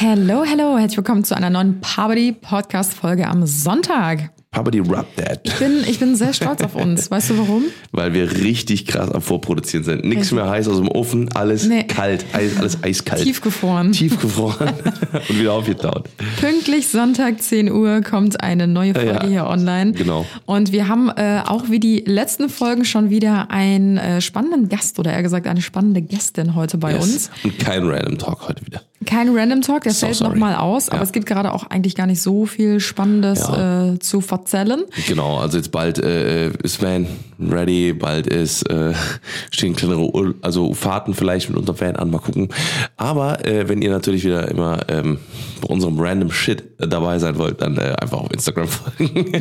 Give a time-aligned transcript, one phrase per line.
[0.00, 4.30] Hello, hello, herzlich willkommen zu einer neuen Poverty Podcast Folge am Sonntag.
[4.52, 5.40] Puberty Rub That.
[5.42, 7.10] Ich bin, ich bin sehr stolz auf uns.
[7.10, 7.64] Weißt du warum?
[7.90, 10.04] Weil wir richtig krass am Vorproduzieren sind.
[10.04, 11.82] Nichts mehr heiß aus dem Ofen, alles Nee.
[11.82, 13.24] kalt, Eis, alles eiskalt.
[13.24, 13.90] Tiefgefroren.
[13.90, 14.68] Tiefgefroren
[15.28, 16.08] und wieder aufgetaut.
[16.40, 19.92] Pünktlich Sonntag 10 Uhr kommt eine neue Folge Ja, hier online.
[19.92, 20.24] genau.
[20.46, 24.98] Und wir haben äh, auch wie die letzten Folgen schon wieder einen äh, spannenden Gast
[25.00, 27.30] oder eher gesagt eine spannende Gästin heute bei uns.
[27.42, 28.80] Und kein Random Talk heute wieder.
[29.06, 31.02] Kein Random Talk, der So fällt nochmal aus, aber Ja.
[31.04, 33.92] es gibt gerade auch eigentlich gar nicht so viel Spannendes Ja.
[33.92, 34.82] äh, zu verzellen.
[35.06, 37.06] Genau, also jetzt bald äh, ist Van
[37.40, 38.92] ready, bald ist äh,
[39.52, 42.48] stehen kleinere also Fahrten vielleicht mit unserem Van an, mal gucken.
[42.96, 45.18] Aber äh, wenn ihr natürlich wieder immer ähm,
[45.60, 49.32] bei unserem Random Shit dabei sein wollt, dann äh, einfach auf Instagram folgen.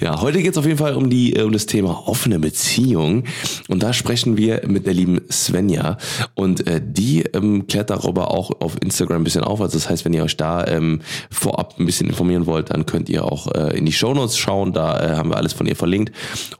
[0.00, 3.24] Ja, heute geht es auf jeden Fall um die äh, um das Thema offene Beziehung
[3.68, 5.98] und da sprechen wir mit der lieben Svenja
[6.34, 9.60] und äh, die ähm, klärt darüber auch auf Instagram ein bisschen auf.
[9.60, 13.08] Also das heißt, wenn ihr euch da ähm, vorab ein bisschen informieren wollt, dann könnt
[13.08, 14.72] ihr auch äh, in die Shownotes schauen.
[14.72, 16.12] Da äh, haben wir alles von ihr verlinkt.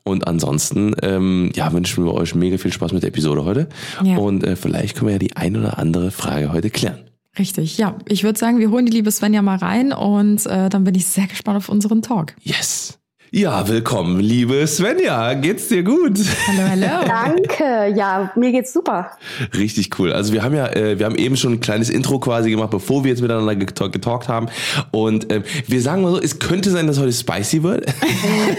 [0.04, 3.68] Und ansonsten ähm, ja wünschen wir euch mega viel Spaß mit der Episode heute
[4.04, 4.16] Ja.
[4.18, 6.98] und äh, vielleicht können wir ja die ein oder andere Frage heute klären.
[7.38, 7.94] Richtig, ja.
[8.06, 11.06] Ich würde sagen, wir holen die liebe Svenja mal rein und äh, dann bin ich
[11.06, 12.34] sehr gespannt auf unseren Talk.
[12.42, 12.98] Yes.
[13.30, 15.34] Ja, willkommen, liebe Svenja.
[15.34, 16.18] Geht's dir gut?
[16.46, 17.06] Hallo, hallo.
[17.06, 19.10] Danke, ja, mir geht's super.
[19.54, 20.14] Richtig cool.
[20.14, 23.04] Also wir haben ja, äh, wir haben eben schon ein kleines Intro quasi gemacht, bevor
[23.04, 24.46] wir jetzt miteinander getalk getalkt haben.
[24.92, 27.84] Und ähm, wir sagen mal so, es könnte sein, dass heute spicy wird.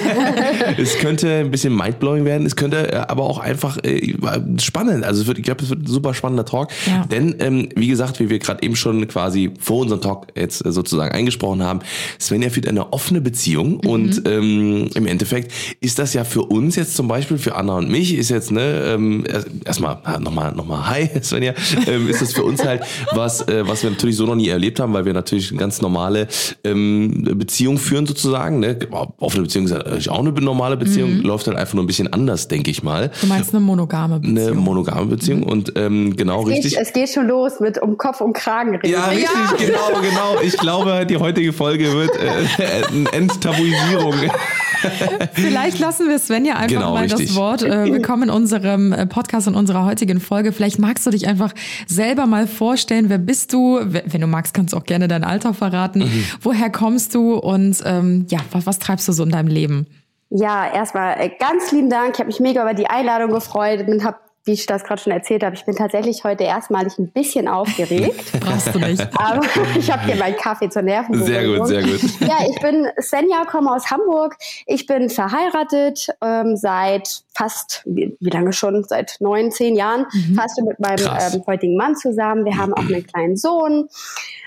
[0.78, 2.46] es könnte ein bisschen mindblowing werden.
[2.46, 4.14] Es könnte äh, aber auch einfach äh,
[4.60, 5.04] spannend.
[5.04, 6.70] Also es wird, ich glaube, es wird ein super spannender Talk.
[6.86, 7.06] Ja.
[7.06, 10.72] Denn ähm, wie gesagt, wie wir gerade eben schon quasi vor unserem Talk jetzt äh,
[10.72, 11.80] sozusagen eingesprochen haben,
[12.20, 16.96] Svenja führt eine offene Beziehung und ähm, im Endeffekt ist das ja für uns jetzt
[16.96, 21.10] zum Beispiel für Anna und mich ist jetzt ne ähm, erst- erstmal nochmal nochmal Hi
[21.24, 21.54] Svenja
[21.88, 22.84] ähm, ist das für uns halt
[23.14, 25.82] was äh, was wir natürlich so noch nie erlebt haben, weil wir natürlich eine ganz
[25.82, 26.28] normale
[26.64, 28.60] ähm, Beziehung führen sozusagen.
[28.60, 28.78] Ne?
[29.18, 32.48] Offene Beziehung ist natürlich auch eine normale Beziehung, läuft halt einfach nur ein bisschen anders,
[32.48, 33.12] denke ich mal.
[33.22, 34.38] Du meinst eine monogame Beziehung.
[34.48, 36.78] Eine monogame Beziehung und ähm, genau Ich, richtig.
[36.80, 38.90] es geht schon los mit um Kopf und Kragen reden.
[38.92, 40.36] Ja, richtig, genau, genau.
[40.44, 44.14] Ich glaube, die heutige Folge wird äh, eine Enttabuisierung.
[45.34, 47.28] Vielleicht lassen wir Svenja einfach Genau, mal richtig.
[47.28, 50.52] das Wort äh, bekommen in unserem äh, Podcast, in unserer heutigen Folge.
[50.52, 51.54] Vielleicht magst du dich einfach
[51.88, 53.10] selber mal vorstellen.
[53.10, 53.80] Wer bist du?
[53.84, 56.00] Wenn du magst, kannst du auch gerne dein Alter verraten.
[56.00, 56.26] Mhm.
[56.42, 57.36] Woher kommst du?
[57.36, 59.88] Und ähm, ja, was, was treibst du so in deinem Leben?
[60.30, 62.14] Ja, erstmal äh, ganz lieben Dank.
[62.14, 65.14] Ich habe mich mega über die Einladung gefreut und hab, wie ich das gerade schon
[65.14, 68.32] erzählt habe, ich bin tatsächlich heute erstmalig ein bisschen aufgeregt.
[68.40, 69.00] Brauchst du nicht.
[69.16, 69.46] Aber
[69.78, 71.24] ich habe hier meinen Kaffee zur Nerven.
[71.24, 72.02] Sehr gut, sehr gut.
[72.22, 74.36] Ja, ich bin Svenja, komme aus Hamburg.
[74.66, 78.84] Ich bin verheiratet ähm, seit fast, wie, wie lange schon?
[78.84, 80.08] Seit neun, zehn Jahren.
[80.36, 82.44] Fast mit meinem ähm, heutigen Mann zusammen.
[82.44, 83.88] Wir haben auch einen kleinen Sohn.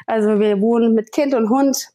[0.08, 1.90] Also wir wohnen mit Kind und Hund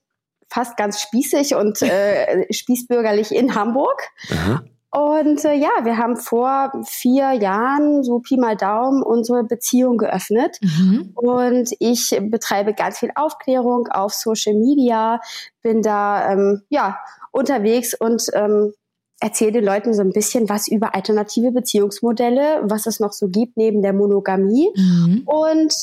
[0.50, 4.02] fast ganz spießig und äh, spießbürgerlich in Hamburg.
[4.32, 4.64] Aha.
[4.90, 10.58] Und äh, ja, wir haben vor vier Jahren, so Pi mal Daumen, unsere Beziehung geöffnet.
[10.62, 11.12] Mhm.
[11.16, 15.20] Und ich betreibe ganz viel Aufklärung auf Social Media,
[15.62, 16.98] bin da ähm, ja
[17.32, 18.74] unterwegs und ähm,
[19.20, 23.58] erzähle den Leuten so ein bisschen was über alternative Beziehungsmodelle, was es noch so gibt
[23.58, 25.24] neben der Monogamie Mhm.
[25.26, 25.74] und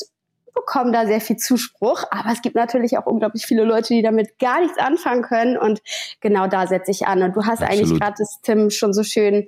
[0.55, 2.05] bekomme da sehr viel Zuspruch.
[2.09, 5.81] Aber es gibt natürlich auch unglaublich viele Leute, die damit gar nichts anfangen können und
[6.21, 7.21] genau da setze ich an.
[7.21, 8.01] Und du hast eigentlich Absolut.
[8.01, 9.47] gerade das Tim schon so schön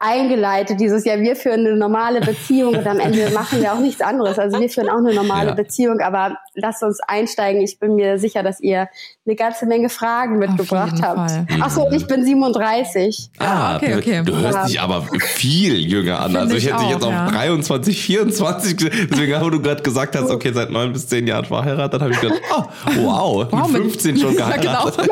[0.00, 4.00] eingeleitet, dieses Jahr, wir führen eine normale Beziehung und am Ende machen wir auch nichts
[4.00, 4.38] anderes.
[4.38, 5.54] Also wir führen auch eine normale Ja.
[5.54, 7.62] Beziehung, aber lasst uns einsteigen.
[7.62, 8.88] Ich bin mir sicher, dass ihr
[9.26, 11.30] eine ganze Menge Fragen mitgebracht habt.
[11.30, 11.46] Fall.
[11.60, 13.30] Ach so, und ich bin 37.
[13.38, 14.22] Ah, okay, okay.
[14.24, 14.66] Du hörst Ja.
[14.66, 16.26] dich aber viel jünger an.
[16.26, 17.30] Finde Also ich ich hätte dich jetzt auch, auf ja.
[17.30, 19.08] 23, 24 gesehen.
[19.10, 22.20] Deswegen, wo du gerade gesagt hast, okay, seit neun bis zehn Jahren verheiratet, habe ich
[22.20, 22.62] gedacht, oh,
[23.02, 24.84] wow, Wow, mit mit- 15 schon Ja, genau.
[24.90, 25.10] geheiratet.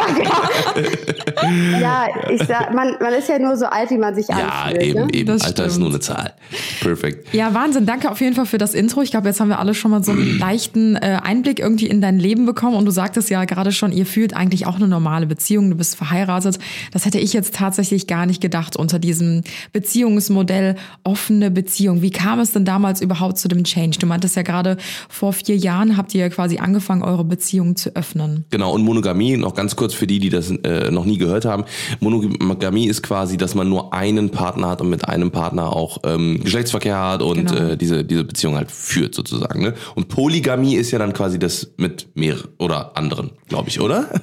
[1.80, 4.82] Ja, ich sag, man, man ist ja nur so alt, wie man sich Ja, anfühlt.
[4.82, 5.12] eben, ne?
[5.14, 5.26] eben.
[5.26, 5.80] Das Alter ist stimmt.
[5.84, 6.32] nur eine Zahl.
[6.80, 7.32] Perfekt.
[7.34, 7.86] Ja, Wahnsinn.
[7.86, 9.02] Danke auf jeden Fall für das Intro.
[9.02, 12.00] Ich glaube, jetzt haben wir alle schon mal so einen leichten äh, Einblick irgendwie in
[12.00, 15.26] dein Leben bekommen und du sagtest ja gerade schon, ihr führt eigentlich auch eine normale
[15.26, 16.58] Beziehung, du bist verheiratet.
[16.92, 19.42] Das hätte ich jetzt tatsächlich gar nicht gedacht unter diesem
[19.72, 22.02] Beziehungsmodell offene Beziehung.
[22.02, 23.98] Wie kam es denn damals überhaupt zu dem Change?
[23.98, 24.76] Du meintest ja gerade,
[25.08, 28.44] vor vier Jahren habt ihr quasi angefangen, eure Beziehung zu öffnen.
[28.50, 31.64] Genau, und Monogamie, noch ganz kurz für die, die das äh, noch nie gehört haben.
[32.00, 36.40] Monogamie ist quasi, dass man nur einen Partner hat und mit einem Partner auch ähm,
[36.42, 37.70] Geschlechtsverkehr hat und Genau.
[37.72, 39.62] äh, diese, diese Beziehung halt führt sozusagen.
[39.62, 39.74] Ne?
[39.94, 44.06] Und Polygamie ist ja dann quasi das mit mehr oder anderen, glaube ich, oder?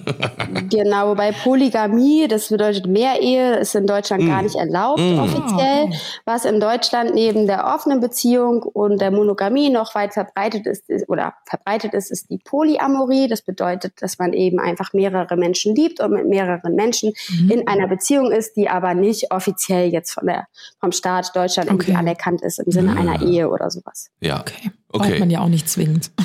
[0.69, 5.89] Genau, wobei Polygamie, das bedeutet Mehrehe, ist in Deutschland gar nicht erlaubt offiziell.
[6.25, 11.09] Was in Deutschland neben der offenen Beziehung und der Monogamie noch weit verbreitet ist, ist
[11.09, 13.27] oder verbreitet ist, ist die Polyamorie.
[13.27, 17.13] Das bedeutet, dass man eben einfach mehrere Menschen liebt und mit mehreren Menschen
[17.49, 20.47] in einer Beziehung ist, die aber nicht offiziell jetzt von der,
[20.79, 21.99] vom Staat Deutschland irgendwie Okay.
[21.99, 24.09] anerkannt ist im Sinne einer Ehe oder sowas.
[24.21, 24.39] Ja.
[24.41, 24.71] Okay.
[24.93, 25.19] Braucht Okay.
[25.19, 26.11] man ja auch nicht zwingend.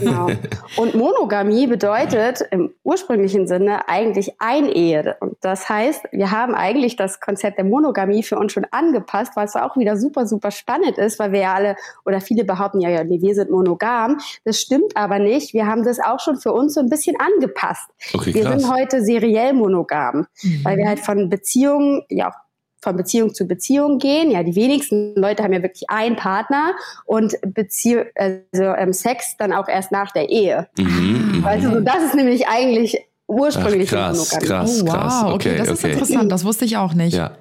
[0.00, 0.28] Genau.
[0.76, 5.16] Und Monogamie bedeutet im ursprünglichen Sinne eigentlich Einehe.
[5.20, 9.56] Und das heißt, wir haben eigentlich das Konzept der Monogamie für uns schon angepasst, was
[9.56, 13.04] auch wieder super, super spannend ist, weil wir ja alle oder viele behaupten ja, ja,
[13.04, 14.18] nee, wir sind monogam.
[14.44, 15.54] Das stimmt aber nicht.
[15.54, 17.88] Wir haben das auch schon für uns so ein bisschen angepasst.
[18.12, 18.60] Okay, wir krass.
[18.60, 20.26] sind heute seriell monogam,
[20.62, 22.32] weil wir halt von Beziehungen, ja,
[22.80, 24.30] von Beziehung zu Beziehung gehen.
[24.30, 26.74] Ja, die wenigsten Leute haben ja wirklich einen Partner
[27.04, 30.68] und Beziehung, also ähm, Sex dann auch erst nach der Ehe.
[30.78, 31.44] Mhm.
[31.46, 34.46] Also so, das ist nämlich eigentlich Ach, ursprünglich krass, Monogamie.
[34.46, 35.22] krass, oh, wow, krass.
[35.24, 35.92] okay, Okay, das ist okay.
[35.92, 36.32] interessant.
[36.32, 37.16] Das wusste ich auch nicht.
[37.16, 37.32] Ja.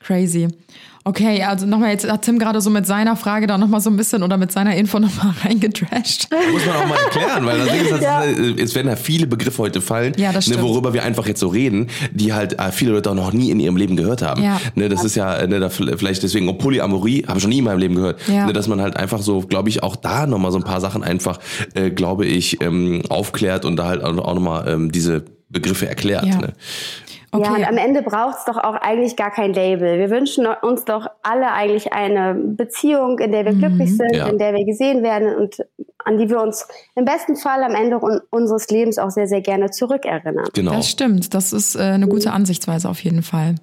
[0.00, 0.48] Crazy.
[1.04, 3.96] Okay, also nochmal, jetzt hat Tim gerade so mit seiner Frage da nochmal so ein
[3.96, 6.28] bisschen oder mit seiner Info nochmal reingetrasht.
[6.52, 8.20] Muss man auch mal erklären, weil das Ding ist, das Ja.
[8.22, 11.26] ist, äh, es werden ja viele Begriffe heute fallen, Ja, das ne, worüber wir einfach
[11.26, 14.22] jetzt so reden, die halt äh, viele Leute auch noch nie in ihrem Leben gehört
[14.22, 14.42] haben.
[14.42, 14.60] Ja.
[14.76, 17.58] Ne, das ist ja, äh, ne, da, vielleicht deswegen, auch Polyamorie habe ich schon nie
[17.58, 18.20] in meinem Leben gehört.
[18.28, 18.46] Ja.
[18.46, 21.02] Ne, dass man halt einfach so, glaube ich, auch da nochmal so ein paar Sachen
[21.02, 21.40] einfach,
[21.74, 26.26] äh, glaube ich, ähm, aufklärt und da halt auch, auch nochmal ähm, diese Begriffe erklärt.
[26.26, 26.38] Ja.
[26.38, 26.52] Ne?
[27.34, 27.64] Ja, und Okay.
[27.64, 29.98] am Ende braucht es doch auch eigentlich gar kein Label.
[29.98, 34.26] Wir wünschen uns doch alle eigentlich eine Beziehung, in der wir glücklich sind, Ja.
[34.28, 35.56] in der wir gesehen werden und
[36.04, 39.40] an die wir uns im besten Fall am Ende un unseres Lebens auch sehr, sehr
[39.40, 40.46] gerne zurückerinnern.
[40.52, 40.72] Genau.
[40.72, 41.32] Das stimmt.
[41.32, 43.54] Das ist äh, eine gute Ansichtsweise auf jeden Fall.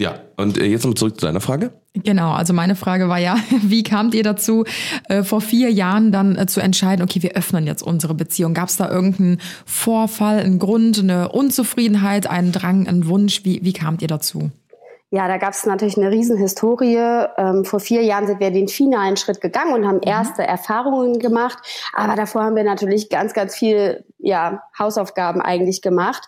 [0.00, 1.72] Ja, und äh, jetzt nochmal zurück zu deiner Frage.
[1.94, 4.64] Genau, also meine Frage war ja, wie kamt ihr dazu,
[5.08, 8.54] äh, vor vier Jahren dann äh, zu entscheiden, okay, wir öffnen jetzt unsere Beziehung?
[8.54, 13.44] Gab es da irgendeinen Vorfall, einen Grund, eine Unzufriedenheit, einen Drang, einen Wunsch?
[13.44, 14.52] Wie, wie kamt ihr dazu?
[15.10, 17.24] Ja, da gab es natürlich eine Riesenhistorie.
[17.38, 21.58] Ähm, vor vier Jahren sind wir den finalen Schritt gegangen und haben erste Erfahrungen gemacht.
[21.94, 26.26] Aber davor haben wir natürlich ganz, ganz viel ja, Hausaufgaben eigentlich gemacht.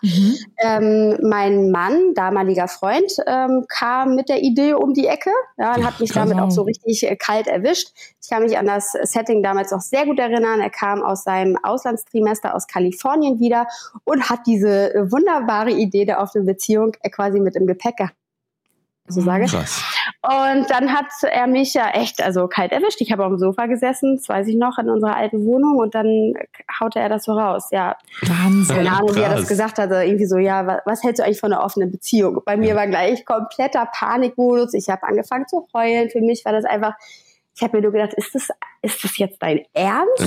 [0.63, 5.85] Ähm, mein Mann, damaliger Freund, ähm, kam mit der Idee um die Ecke ja, und
[5.85, 7.89] hat mich damit auch so richtig äh, kalt erwischt.
[8.21, 10.59] Ich kann mich an das Setting damals auch sehr gut erinnern.
[10.59, 13.67] Er kam aus seinem Auslandstrimester aus Kalifornien wieder
[14.05, 18.20] und hat diese äh, wunderbare Idee der offenen Beziehung äh, quasi mit im Gepäck gehabt.
[19.11, 19.45] So sage.
[19.45, 19.83] Krass.
[20.23, 23.01] Und dann hat er mich ja echt also kalt erwischt.
[23.01, 25.93] Ich habe auf dem Sofa gesessen, das weiß ich noch, in unserer alten Wohnung und
[25.95, 26.33] dann
[26.79, 27.69] haute er das so raus.
[27.71, 28.75] Ja, Wahnsinn.
[28.77, 29.89] keine Ahnung, wie er das gesagt hat.
[29.91, 32.39] Also irgendwie so, ja, wa- was hältst du eigentlich von einer offenen Beziehung?
[32.45, 34.73] Bei mir war gleich kompletter Panikmodus.
[34.73, 36.09] Ich habe angefangen zu heulen.
[36.09, 36.93] Für mich war das einfach,
[37.61, 38.47] ich habe mir nur gedacht, ist das,
[38.81, 40.25] ist das jetzt dein Ernst?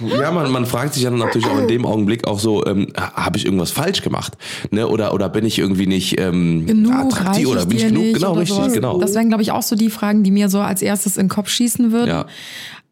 [0.00, 3.36] Ja, man, man fragt sich dann natürlich auch in dem Augenblick auch so, ähm, habe
[3.36, 4.34] ich irgendwas falsch gemacht?
[4.70, 4.86] Ne?
[4.86, 8.14] Oder, oder bin ich irgendwie nicht ähm, genug, attraktiv oder bin ich genug?
[8.14, 8.72] genau, richtig, sowas.
[8.72, 9.00] genau.
[9.00, 11.30] Das wären, glaube ich, auch so die Fragen, die mir so als erstes in den
[11.30, 12.10] Kopf schießen würden.
[12.10, 12.26] Ja.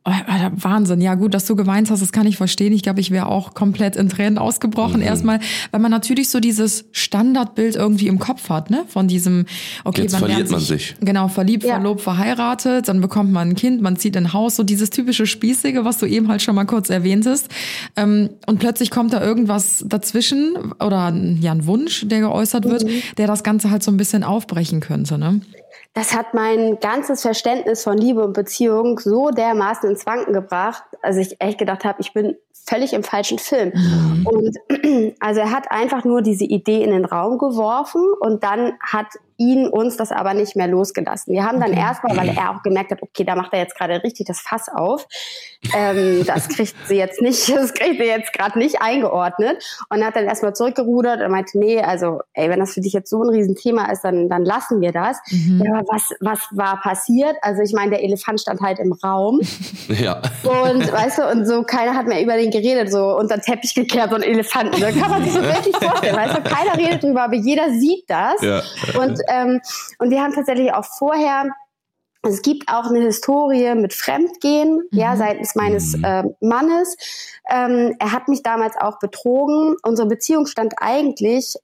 [0.09, 0.13] Oh,
[0.55, 1.01] Wahnsinn.
[1.01, 2.73] Ja, gut, dass du geweint hast, das kann ich verstehen.
[2.73, 5.01] Ich glaube, ich wäre auch komplett in Tränen ausgebrochen.
[5.01, 5.07] Mhm.
[5.07, 5.41] Erstmal,
[5.73, 8.85] weil man natürlich so dieses Standardbild irgendwie im Kopf hat, ne?
[8.87, 9.47] Von diesem,
[9.85, 10.95] okay, Jetzt man verliert lernt man sich.
[11.01, 11.75] Genau, verliebt, Ja.
[11.75, 15.27] verlobt, verheiratet, dann bekommt man ein Kind, man zieht in ein Haus, so dieses typische
[15.27, 17.49] Spießige, was du eben halt schon mal kurz erwähntest.
[17.97, 23.03] Ähm, und plötzlich kommt da irgendwas dazwischen oder ja, ein Wunsch, der geäußert wird, Mhm.
[23.19, 25.41] der das Ganze halt so ein bisschen aufbrechen könnte, ne?
[25.97, 31.21] Das hat mein ganzes Verständnis von Liebe und Beziehung so dermaßen ins Wanken gebracht, also
[31.21, 33.73] ich echt gedacht habe, ich bin völlig im falschen Film.
[34.27, 34.59] Und
[35.21, 39.07] also er hat einfach nur diese Idee in den Raum geworfen und dann hat
[39.39, 41.33] ihn uns das aber nicht mehr losgelassen.
[41.33, 44.03] Wir haben dann erstmal, weil er auch gemerkt hat, okay, da macht er jetzt gerade
[44.03, 45.07] richtig das Fass auf.
[45.75, 50.17] Ähm, das kriegt sie jetzt nicht, das kriegt sie jetzt gerade nicht eingeordnet und hat
[50.17, 53.29] dann erstmal zurückgerudert und meinte, nee, also ey, wenn das für dich jetzt so ein
[53.29, 55.19] Riesenthema ist, dann, dann lassen wir das.
[55.31, 57.37] Ja, aber was, was war passiert?
[57.43, 59.41] Also ich meine, der Elefant stand halt im Raum
[59.89, 60.21] Ja.
[60.43, 63.75] und weißt du, und so keiner hat mehr über den geredet, so unter den Teppich
[63.75, 64.81] gekehrt, so ein Elefanten.
[64.81, 68.05] Da kann man sich so wirklich vorstellen, weißt du, keiner redet drüber, aber jeder sieht
[68.09, 68.41] das.
[68.43, 68.63] Ja.
[69.01, 69.61] Und, ähm,
[69.99, 71.47] und wir haben tatsächlich auch vorher
[72.23, 74.99] Es gibt auch eine Historie mit Fremdgehen, Mhm.
[74.99, 76.97] ja, seitens meines äh, Mannes.
[77.49, 79.77] Ähm, er hat mich damals auch betrogen.
[79.85, 81.55] Unsere Beziehung stand eigentlich,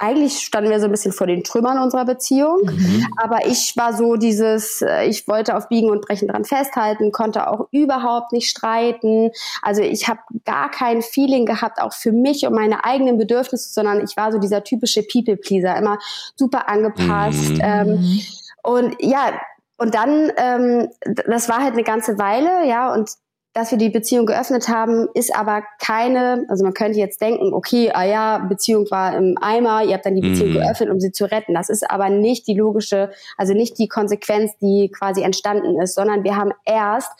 [0.00, 2.62] eigentlich standen wir so ein bisschen vor den Trümmern unserer Beziehung.
[2.64, 3.06] Mhm.
[3.22, 7.48] Aber ich war so dieses, äh, ich wollte auf Biegen und Brechen dran festhalten, konnte
[7.48, 9.30] auch überhaupt nicht streiten.
[9.60, 14.02] Also ich habe gar kein Feeling gehabt, auch für mich und meine eigenen Bedürfnisse, sondern
[14.02, 15.98] ich war so dieser typische People-Pleaser, immer
[16.34, 17.50] super angepasst.
[17.50, 17.60] Mhm.
[17.62, 18.20] Ähm,
[18.62, 19.38] und ja,
[19.76, 20.88] und dann, ähm,
[21.26, 23.10] das war halt eine ganze Weile, ja, und
[23.52, 27.90] dass wir die Beziehung geöffnet haben, ist aber keine, also man könnte jetzt denken, okay,
[27.92, 30.54] ah ja, Beziehung war im Eimer, ihr habt dann die Beziehung Mhm.
[30.54, 31.54] geöffnet, um sie zu retten.
[31.54, 36.22] Das ist aber nicht die logische, also nicht die Konsequenz, die quasi entstanden ist, sondern
[36.22, 37.10] wir haben erst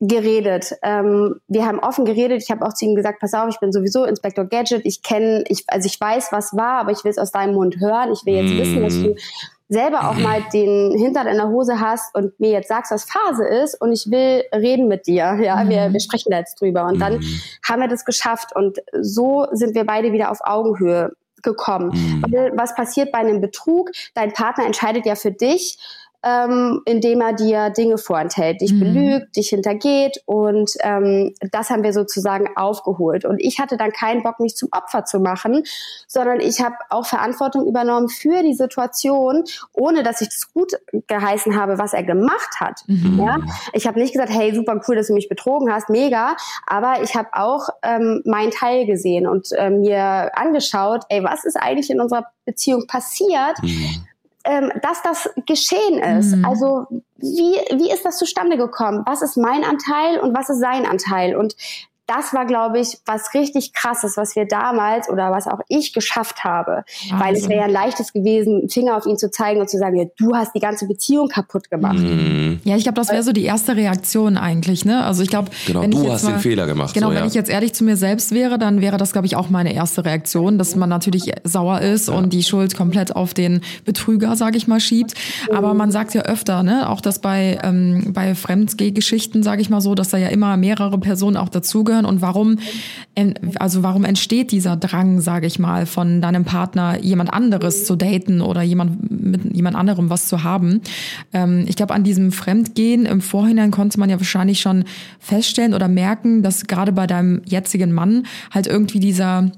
[0.00, 0.74] geredet.
[0.82, 2.42] Ähm, wir haben offen geredet.
[2.42, 4.86] Ich habe auch zu ihm gesagt, pass auf, ich bin sowieso Inspector Gadget.
[4.86, 7.76] Ich kenne, ich, also ich weiß, was war, aber ich will es aus deinem Mund
[7.80, 8.10] hören.
[8.12, 8.58] Ich will jetzt Mhm.
[8.58, 9.14] wissen, dass du
[9.70, 13.46] selber auch mal den Hintern in der Hose hast und mir jetzt sagst, was Phase
[13.46, 15.38] ist und ich will reden mit dir.
[15.40, 16.84] Ja, wir, wir sprechen da jetzt drüber.
[16.84, 17.40] Und dann Mhm.
[17.66, 21.12] haben wir das geschafft und so sind wir beide wieder auf Augenhöhe
[21.42, 21.90] gekommen.
[21.94, 22.52] Mhm.
[22.54, 23.90] Was passiert bei einem Betrug?
[24.14, 25.78] Dein Partner entscheidet ja für dich,
[26.22, 28.80] ähm, indem er dir Dinge vorenthält, dich Mhm.
[28.80, 33.24] belügt, dich hintergeht und ähm, das haben wir sozusagen aufgeholt.
[33.24, 35.62] Und ich hatte dann keinen Bock, mich zum Opfer zu machen,
[36.06, 40.72] sondern ich habe auch Verantwortung übernommen für die Situation, ohne dass ich das gut
[41.06, 42.82] geheißen habe, was er gemacht hat.
[42.86, 43.18] Mhm.
[43.18, 43.36] Ja?
[43.72, 46.36] Ich habe nicht gesagt, hey, super cool, dass du mich betrogen hast, mega,
[46.66, 51.56] aber ich habe auch ähm, meinen Teil gesehen und ähm, mir angeschaut, ey, was ist
[51.56, 54.04] eigentlich in unserer Beziehung passiert, Mhm.
[54.44, 56.36] Ähm, dass das geschehen ist.
[56.36, 56.44] Mhm.
[56.44, 59.02] Also wie, wie ist das zustande gekommen?
[59.06, 61.36] Was ist mein Anteil und was ist sein Anteil?
[61.36, 61.54] Und
[62.10, 66.42] das war, glaube ich, was richtig krasses, was wir damals oder was auch ich geschafft
[66.42, 66.82] habe.
[67.10, 67.50] Weil es Wahnsinn.
[67.50, 70.34] wäre ja leichtes gewesen, einen Finger auf ihn zu zeigen und zu sagen, ja, du
[70.34, 71.98] hast die ganze Beziehung kaputt gemacht.
[71.98, 72.60] Mhm.
[72.64, 75.04] Ja, ich glaube, das wäre so die erste Reaktion eigentlich, ne?
[75.04, 77.22] Also ich glaube, Genau, wenn ich du jetzt hast den Fehler gemacht, Genau, so, wenn
[77.22, 77.26] ja.
[77.26, 80.04] ich jetzt ehrlich zu mir selbst wäre, dann wäre das, glaube ich, auch meine erste
[80.04, 84.66] Reaktion, dass man natürlich sauer ist und die Schuld komplett auf den Betrüger, sage ich
[84.66, 85.14] mal, schiebt.
[85.52, 89.80] Aber man sagt ja öfter, ne, auch das bei ähm, bei Fremdgeh-Geschichten, sage ich mal
[89.80, 91.99] so, dass da ja immer mehrere Personen auch dazugehören.
[92.04, 92.58] Und warum,
[93.56, 98.40] also warum entsteht dieser Drang, sage ich mal, von deinem Partner jemand anderes zu daten
[98.40, 100.80] oder jemand mit jemand anderem was zu haben?
[101.32, 104.84] Ähm, ich glaube, an diesem Fremdgehen im Vorhinein konnte man ja wahrscheinlich schon
[105.18, 109.50] feststellen oder merken, dass gerade bei deinem jetzigen Mann halt irgendwie dieser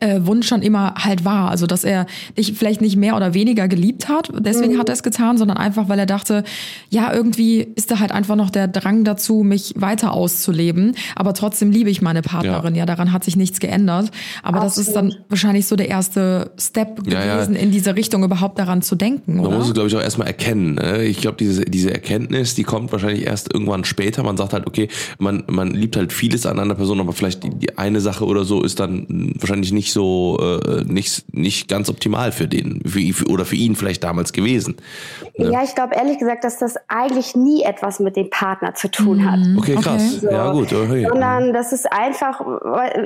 [0.00, 1.50] äh, Wunsch schon immer halt war.
[1.50, 2.06] Also, dass er
[2.36, 5.88] dich vielleicht nicht mehr oder weniger geliebt hat, deswegen hat er es getan, sondern einfach,
[5.88, 6.44] weil er dachte,
[6.90, 10.94] ja, irgendwie ist da halt einfach noch der Drang dazu, mich weiter auszuleben.
[11.16, 12.74] Aber trotzdem liebe ich meine Partnerin.
[12.74, 14.10] Ja, daran hat sich nichts geändert.
[14.42, 17.34] Aber das ist dann wahrscheinlich so der erste Step Ja, ja.
[17.36, 19.58] gewesen, in diese Richtung überhaupt daran zu denken, Man oder?
[19.58, 20.74] muss es, glaube ich, auch erstmal erkennen.
[20.74, 21.04] Ne?
[21.04, 24.22] Ich glaube, diese, diese Erkenntnis, die kommt wahrscheinlich erst irgendwann später.
[24.22, 27.50] Man sagt halt, okay, man, man liebt halt vieles an einer Person, aber vielleicht die,
[27.50, 32.30] die eine Sache oder so ist dann wahrscheinlich nicht so, äh, nicht, nicht ganz optimal
[32.30, 34.76] für den für, ihn- für, oder für ihn vielleicht damals gewesen.
[35.34, 39.28] Ja, ich glaube ehrlich gesagt, dass das eigentlich nie etwas mit dem Partner zu tun
[39.28, 39.40] hat.
[39.58, 40.18] Okay, krass.
[40.22, 40.32] Okay.
[40.32, 40.72] Ja, gut.
[40.72, 41.06] Okay.
[41.08, 42.40] Sondern das ist einfach,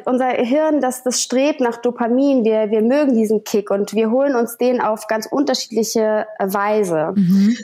[0.05, 2.45] unser Hirn, das, das strebt nach Dopamin.
[2.45, 7.15] Wir, wir mögen diesen Kick und wir holen uns den auf ganz unterschiedliche Weise.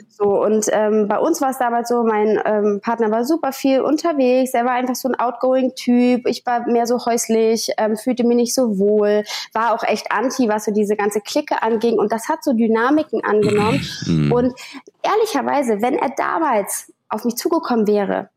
[0.09, 3.81] So, und ähm, bei uns war es damals so, mein ähm, Partner war super viel
[3.81, 8.23] unterwegs, er war einfach so ein outgoing Typ, ich war mehr so häuslich, ähm, fühlte
[8.23, 11.97] mich nicht so wohl, war auch echt anti, was so diese ganze Clique anging.
[11.97, 13.81] Und das hat so Dynamiken angenommen.
[14.31, 14.53] Und
[15.01, 18.29] ehrlicherweise, wenn er damals auf mich zugekommen wäre,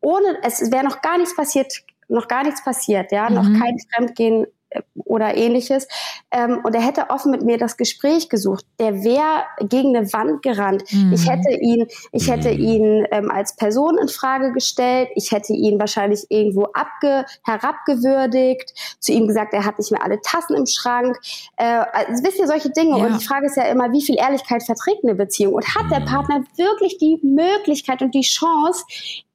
[0.00, 1.72] ohne, es wäre noch gar nichts passiert,
[2.08, 4.46] noch gar nichts passiert, ja, noch kein Fremdgehen
[4.94, 5.88] oder ähnliches.
[6.30, 8.64] Ähm, und er hätte offen mit mir das Gespräch gesucht.
[8.78, 10.84] Der wäre gegen eine Wand gerannt.
[11.12, 15.08] Ich hätte ihn, ich hätte ihn ähm, als Person in Frage gestellt.
[15.14, 20.20] Ich hätte ihn wahrscheinlich irgendwo abge, herabgewürdigt, zu ihm gesagt, er hat nicht mehr alle
[20.20, 21.18] Tassen im Schrank.
[21.56, 22.98] Äh, also, wisst ihr solche Dinge?
[22.98, 23.06] Ja.
[23.06, 25.54] Und die Frage ist ja immer, wie viel Ehrlichkeit verträgt eine Beziehung?
[25.54, 28.84] Und hat der Partner wirklich die Möglichkeit und die Chance,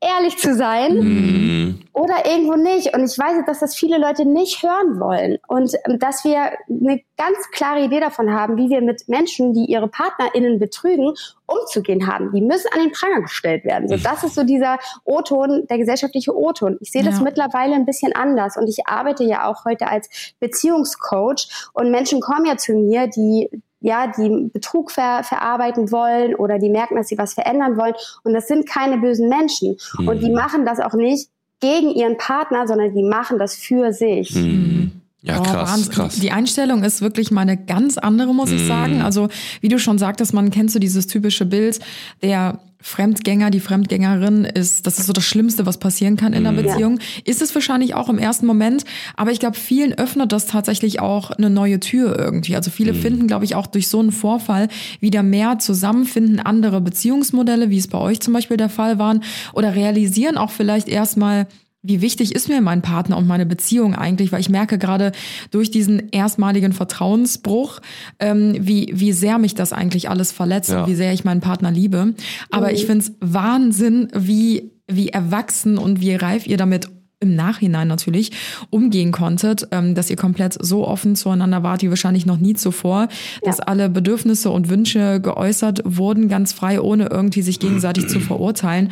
[0.01, 0.97] ehrlich zu sein?
[0.97, 1.81] Mhm.
[1.93, 2.95] oder irgendwo nicht.
[2.95, 5.26] Und ich weiß, dass das viele Leute nicht hören wollen.
[5.47, 9.65] Und ähm, dass wir eine ganz klare Idee davon haben, wie wir mit Menschen, die
[9.65, 11.13] ihre PartnerInnen betrügen,
[11.45, 12.31] umzugehen haben.
[12.31, 13.87] Die müssen an den Pranger gestellt werden.
[13.87, 16.77] So, das ist so dieser O-Ton, der gesellschaftliche O-Ton.
[16.81, 17.23] Ich sehe das Ja.
[17.23, 18.57] mittlerweile ein bisschen anders.
[18.57, 21.69] Und ich arbeite ja auch heute als Beziehungscoach.
[21.73, 26.69] Und Menschen kommen ja zu mir, die ja, die Betrug ver verarbeiten wollen oder die
[26.69, 27.93] merken, dass sie was verändern wollen.
[28.23, 29.77] Und das sind keine bösen Menschen.
[29.99, 31.29] Und die machen das auch nicht
[31.59, 34.35] gegen ihren Partner, sondern die machen das für sich.
[34.35, 35.01] Mhm.
[35.27, 35.93] Ja, krass, Wahnsinn.
[35.93, 36.15] krass.
[36.19, 39.01] Die Einstellung ist wirklich mal eine ganz andere, muss ich sagen.
[39.01, 39.29] Also,
[39.61, 41.79] wie du schon sagtest, man kennt so dieses typische Bild,
[42.21, 46.61] der Fremdgänger, die Fremdgängerin ist, das ist so das Schlimmste, was passieren kann in einer
[46.61, 46.99] Beziehung.
[47.25, 51.31] Ist es wahrscheinlich auch im ersten Moment, aber ich glaube, vielen öffnet das tatsächlich auch
[51.31, 52.55] eine neue Tür irgendwie.
[52.55, 54.67] Also viele finden, glaube ich, auch durch so einen Vorfall
[54.99, 59.73] wieder mehr zusammenfinden, andere Beziehungsmodelle, wie es bei euch zum Beispiel der Fall waren, oder
[59.75, 61.47] realisieren auch vielleicht erstmal,
[61.87, 64.31] wie wichtig ist mir mein Partner und meine Beziehung eigentlich?
[64.31, 65.11] Weil ich merke gerade
[65.51, 67.79] durch diesen erstmaligen Vertrauensbruch,
[68.19, 70.81] ähm, wie, wie sehr mich das eigentlich alles verletzt Ja.
[70.83, 72.13] und wie sehr ich meinen Partner liebe.
[72.51, 76.89] Aber ich finde es Wahnsinn, wie, wie erwachsen und wie reif ihr damit
[77.19, 78.31] im Nachhinein natürlich
[78.69, 83.07] umgehen konntet, ähm, dass ihr komplett so offen zueinander wart wie wahrscheinlich noch nie zuvor,
[83.41, 88.91] dass alle Bedürfnisse und Wünsche geäußert wurden, ganz frei, ohne irgendwie sich gegenseitig zu verurteilen.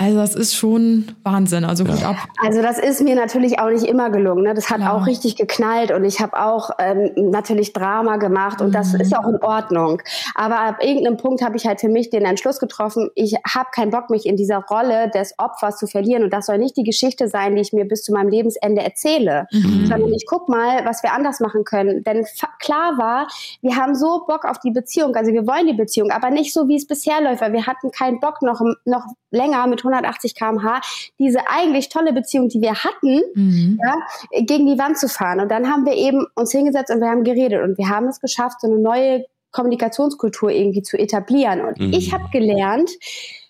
[0.00, 1.64] Also das ist schon Wahnsinn.
[1.64, 2.16] Also gut ab.
[2.40, 4.44] Also das ist mir natürlich auch nicht immer gelungen.
[4.44, 4.54] Ne?
[4.54, 4.94] Das hat Klar.
[4.94, 9.26] auch richtig geknallt und ich habe auch ähm, natürlich Drama gemacht und das ist auch
[9.26, 10.00] in Ordnung.
[10.36, 13.90] Aber ab irgendeinem Punkt habe ich halt für mich den Entschluss getroffen, ich habe keinen
[13.90, 17.26] Bock, mich in dieser Rolle des Opfers zu verlieren und das soll nicht die Geschichte
[17.26, 21.12] sein, die ich mir bis zu meinem Lebensende erzähle, sondern ich guck mal, was wir
[21.12, 22.02] anders machen können.
[22.04, 22.24] Denn
[22.60, 23.28] klar war,
[23.60, 26.68] wir haben so Bock auf die Beziehung, also wir wollen die Beziehung, aber nicht so,
[26.68, 30.80] wie es bisher läuft, weil wir hatten keinen Bock noch, noch länger mit 180 km/h
[31.18, 33.78] diese eigentlich tolle Beziehung, die wir hatten, Mhm.
[33.82, 33.94] ja,
[34.42, 35.40] gegen die Wand zu fahren.
[35.40, 38.20] Und dann haben wir eben uns hingesetzt und wir haben geredet und wir haben es
[38.20, 41.60] geschafft, so eine neue Kommunikationskultur irgendwie zu etablieren.
[41.62, 41.92] Und Mhm.
[41.92, 42.90] ich habe gelernt,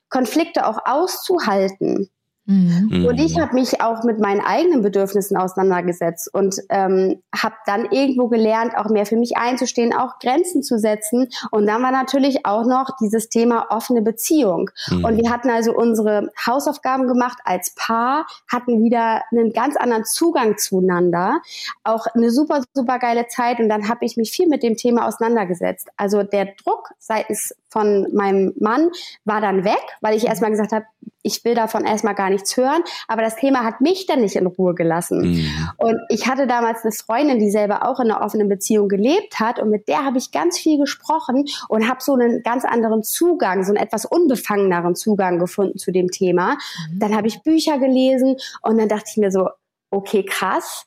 [0.09, 2.09] Konflikte auch auszuhalten.
[2.49, 3.05] Mhm.
[3.07, 8.29] Und ich habe mich auch mit meinen eigenen Bedürfnissen auseinandergesetzt und ähm, habe dann irgendwo
[8.29, 11.29] gelernt, auch mehr für mich einzustehen, auch Grenzen zu setzen.
[11.51, 14.71] Und dann war natürlich auch noch dieses Thema offene Beziehung.
[14.91, 20.57] Und wir hatten also unsere Hausaufgaben gemacht als Paar, hatten wieder einen ganz anderen Zugang
[20.57, 21.43] zueinander,
[21.85, 23.61] auch eine super, super geile Zeit.
[23.61, 25.89] Und dann habe ich mich viel mit dem Thema auseinandergesetzt.
[25.99, 28.91] Also der Druck seitens von meinem Mann
[29.25, 30.87] war dann weg, weil ich erstmal gesagt habe,
[31.23, 32.83] ich will davon erstmal gar nichts hören.
[33.07, 35.33] Aber das Thema hat mich dann nicht in Ruhe gelassen.
[35.33, 35.69] Mhm.
[35.77, 39.59] Und ich hatte damals eine Freundin, die selber auch in einer offenen Beziehung gelebt hat.
[39.59, 43.65] Und mit der habe ich ganz viel gesprochen und habe so einen ganz anderen Zugang,
[43.65, 46.57] so einen etwas unbefangeneren Zugang gefunden zu dem Thema.
[46.95, 49.49] Dann habe ich Bücher gelesen und dann dachte ich mir so,
[49.91, 50.85] okay, krass.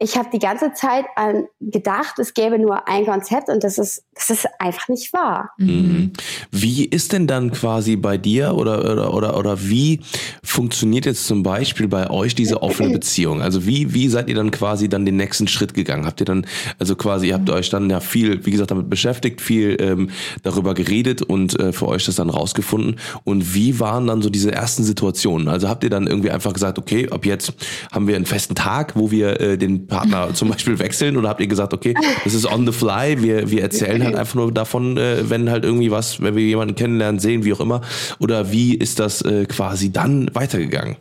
[0.00, 4.04] Ich habe die ganze Zeit an gedacht, es gäbe nur ein Konzept und das ist,
[4.14, 5.50] das ist einfach nicht wahr.
[5.58, 6.12] Mhm.
[6.52, 10.00] Wie ist denn dann quasi bei dir oder, oder, oder, oder wie
[10.44, 13.42] funktioniert jetzt zum Beispiel bei euch diese offene Beziehung?
[13.42, 16.06] Also wie, wie seid ihr dann quasi dann den nächsten Schritt gegangen?
[16.06, 16.46] Habt ihr dann,
[16.78, 20.10] also quasi, ihr habt euch dann ja viel, wie gesagt, damit beschäftigt, viel ähm,
[20.44, 23.00] darüber geredet und äh, für euch das dann rausgefunden.
[23.24, 25.48] Und wie waren dann so diese ersten Situationen?
[25.48, 27.52] Also habt ihr dann irgendwie einfach gesagt, okay, ab jetzt
[27.90, 31.16] haben wir einen festen Tag, wo wir äh, den Partner zum Beispiel wechseln?
[31.16, 34.36] Oder habt ihr gesagt, okay, das ist on the fly, wir, wir erzählen halt einfach
[34.36, 37.80] nur davon, äh, wenn halt irgendwie was, wenn wir jemanden kennenlernen, sehen, wie auch immer?
[38.20, 40.96] Oder wie ist das äh, quasi dann weitergegangen?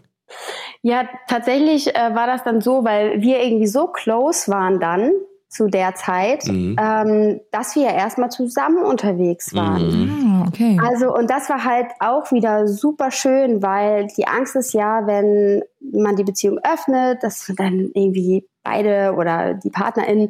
[0.82, 5.12] Ja, tatsächlich äh, war das dann so, weil wir irgendwie so close waren dann
[5.50, 6.76] zu der Zeit, Mhm.
[6.80, 10.44] ähm, dass wir erstmal zusammen unterwegs waren.
[10.44, 10.78] Ah, okay.
[10.86, 15.62] Also, und das war halt auch wieder super schön, weil die Angst ist ja, wenn
[15.94, 20.30] man die Beziehung öffnet, dass dann irgendwie beide oder die PartnerInnen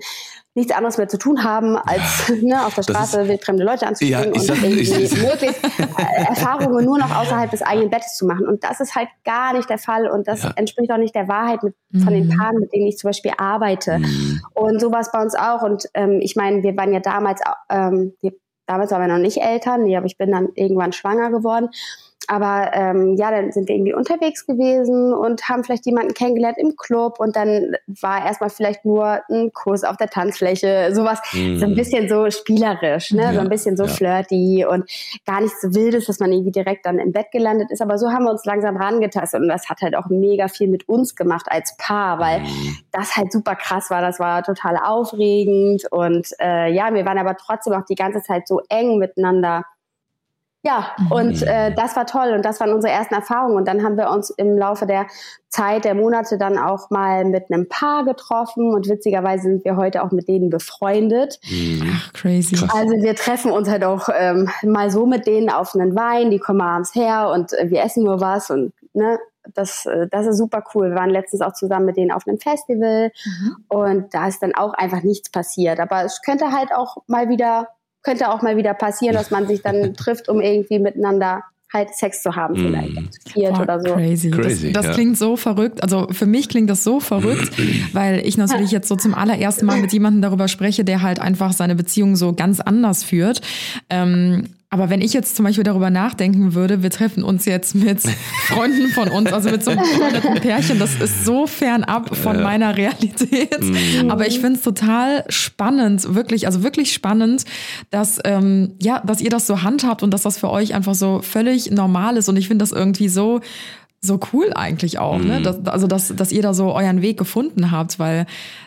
[0.54, 4.32] nichts anderes mehr zu tun haben, als ne, auf der Straße wildfremde Leute anzusprechen Ja,
[4.32, 8.26] und sag- irgendwie ich- ich- möglichst äh, Erfahrungen nur noch außerhalb des eigenen Bettes zu
[8.26, 8.48] machen.
[8.48, 10.52] Und das ist halt gar nicht der Fall und das Ja.
[10.56, 12.38] entspricht auch nicht der Wahrheit mit, von den Mhm.
[12.38, 14.00] Paaren, mit denen ich zum Beispiel arbeite.
[14.00, 14.42] Mhm.
[14.54, 15.62] Und so war es bei uns auch.
[15.62, 18.34] Und ähm, ich meine, wir waren ja damals, ähm, wir,
[18.66, 21.70] damals waren wir noch nicht Eltern, nee, aber ich bin dann irgendwann schwanger geworden.
[22.28, 26.76] Aber ähm, ja, dann sind wir irgendwie unterwegs gewesen und haben vielleicht jemanden kennengelernt im
[26.76, 31.58] Club und dann war erstmal vielleicht nur ein Kurs auf der Tanzfläche, sowas, Mhm.
[31.60, 33.30] so ein bisschen so spielerisch, ne?
[33.30, 33.90] so Ja, ein bisschen so ja.
[33.90, 34.90] flirty und
[35.26, 37.82] gar nicht so wildes, dass man irgendwie direkt dann im Bett gelandet ist.
[37.82, 40.88] Aber so haben wir uns langsam rangetastet und das hat halt auch mega viel mit
[40.90, 42.78] uns gemacht als Paar, weil Mhm.
[42.92, 44.02] das halt super krass war.
[44.02, 48.48] Das war total aufregend und äh, ja, wir waren aber trotzdem auch die ganze Zeit
[48.48, 49.64] so eng miteinander.
[50.64, 51.12] Ja, Mhm.
[51.12, 53.56] und äh, das war toll und das waren unsere ersten Erfahrungen.
[53.56, 55.08] Und dann haben wir uns im Laufe der
[55.50, 60.04] Zeit, der Monate dann auch mal mit einem Paar getroffen und witzigerweise sind wir heute
[60.04, 61.40] auch mit denen befreundet.
[61.50, 61.90] Mhm.
[61.96, 62.56] Ach, crazy.
[62.74, 66.40] Also wir treffen uns halt auch ähm, mal so mit denen auf einen Wein, die
[66.40, 69.20] kommen abends her und äh, wir essen nur was und ne,
[69.54, 70.90] das, äh, das ist super cool.
[70.90, 73.12] Wir waren letztens auch zusammen mit denen auf einem Festival
[73.70, 75.80] und da ist dann auch einfach nichts passiert.
[75.80, 77.70] Aber es könnte halt auch mal wieder,
[78.08, 81.44] könnte auch mal wieder passieren, dass man sich dann trifft, um irgendwie miteinander
[81.74, 83.10] halt Sex zu haben, vielleicht Mhm.
[83.34, 83.94] viert Boah, oder so.
[83.94, 84.32] Crazy.
[84.32, 84.94] Crazy, das das ja.
[84.94, 85.84] klingt so verrückt.
[85.84, 87.52] Also für mich klingt das so verrückt,
[87.94, 91.52] weil ich natürlich jetzt so zum allerersten Mal mit jemandem darüber spreche, der halt einfach
[91.52, 93.42] seine Beziehung so ganz anders führt.
[93.90, 98.02] Ähm, Aber wenn ich jetzt zum Beispiel darüber nachdenken würde, wir treffen uns jetzt mit
[98.48, 102.76] Freunden von uns, also mit so einem befreundeten Pärchen, das ist so fernab von meiner
[102.76, 103.62] Realität.
[103.62, 104.12] Mhm.
[104.12, 107.46] Aber ich finde es total spannend, wirklich, also wirklich spannend,
[107.92, 111.22] dass, ähm, ja, dass ihr das so handhabt und dass das für euch einfach so
[111.22, 112.28] völlig normal ist.
[112.28, 113.40] Und ich finde das irgendwie so
[114.00, 115.42] so cool eigentlich auch, ne?
[115.42, 118.26] Dass, also dass, dass ihr da so euren Weg gefunden habt, weil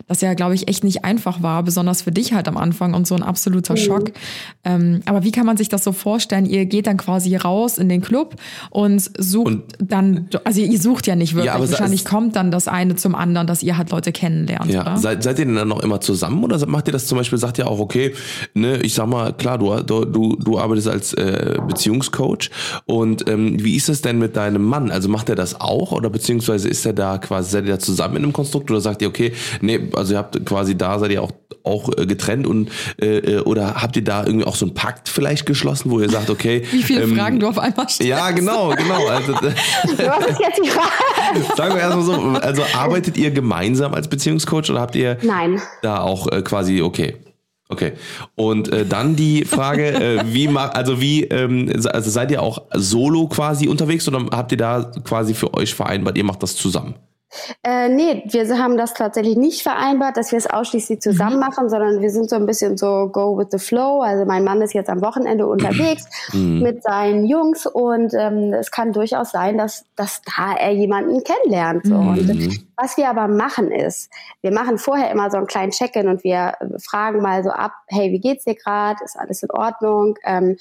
[0.08, 3.06] das ja, glaube ich, echt nicht einfach war, besonders für dich halt am Anfang und
[3.06, 4.10] so ein absoluter Schock.
[4.64, 6.46] Ähm, aber wie kann man sich das so vorstellen?
[6.46, 8.34] Ihr geht dann quasi raus in den Club
[8.70, 11.52] und sucht Und- dann, also ihr sucht ja nicht wirklich.
[11.54, 14.96] Ja, Wahrscheinlich kommt dann das eine zum anderen, dass ihr halt Leute kennenlernt, Ja, oder?
[14.96, 17.56] seid, seid ihr denn dann noch immer zusammen oder macht ihr das zum Beispiel, sagt
[17.58, 18.14] ihr auch, okay,
[18.54, 22.50] ne, ich sag mal, klar, du, du, du, du arbeitest als äh, Beziehungscoach
[22.86, 24.90] und ähm, wie ist es denn mit deinem Mann?
[24.90, 28.16] Also macht er das auch oder beziehungsweise ist er da quasi, seid ihr da zusammen
[28.16, 31.22] in einem Konstrukt oder sagt ihr, okay, nee, also ihr habt quasi da, seid ihr
[31.22, 34.74] auch, auch äh, getrennt und äh, äh, oder habt ihr da irgendwie auch so einen
[34.74, 38.09] Pakt vielleicht geschlossen, wo ihr sagt, okay, Wie viele ähm, Fragen du auf einmal stellst?
[38.09, 39.06] Ja, genau, genau.
[39.06, 40.90] Also, Was ist jetzt die Frage?
[41.56, 45.61] sagen wir erstmal so, also arbeitet ihr gemeinsam als Beziehungscoach oder habt ihr Nein.
[45.83, 47.16] da auch äh, quasi okay.
[47.70, 47.92] Okay.
[48.35, 52.62] Und äh, dann die Frage, äh, wie macht, also wie, ähm, also seid ihr auch
[52.74, 56.96] solo quasi unterwegs oder habt ihr da quasi für euch vereinbart, ihr macht das zusammen?
[57.62, 62.00] Äh, nee, wir haben das tatsächlich nicht vereinbart, dass wir es ausschließlich zusammen machen, sondern
[62.00, 64.00] wir sind so ein bisschen so go with the flow.
[64.00, 68.92] Also mein Mann ist jetzt am Wochenende unterwegs mit seinen Jungs und ähm, es kann
[68.92, 71.86] durchaus sein, dass, dass da er jemanden kennenlernt.
[71.86, 71.94] So.
[71.94, 76.24] Und was wir aber machen ist, wir machen vorher immer so einen kleinen Check-in und
[76.24, 79.02] wir fragen mal so ab, hey, wie geht's dir gerade?
[79.04, 80.16] Ist alles in Ordnung?
[80.24, 80.56] Ähm,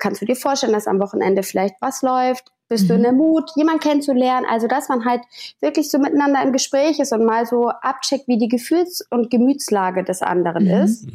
[0.00, 2.52] kannst du dir vorstellen, dass am Wochenende vielleicht was läuft?
[2.68, 4.46] Bist du in der Mut, jemanden kennenzulernen?
[4.48, 5.22] Also, dass man halt
[5.60, 10.04] wirklich so miteinander im Gespräch ist und mal so abcheckt, wie die Gefühls- und Gemütslage
[10.04, 11.06] des anderen ist.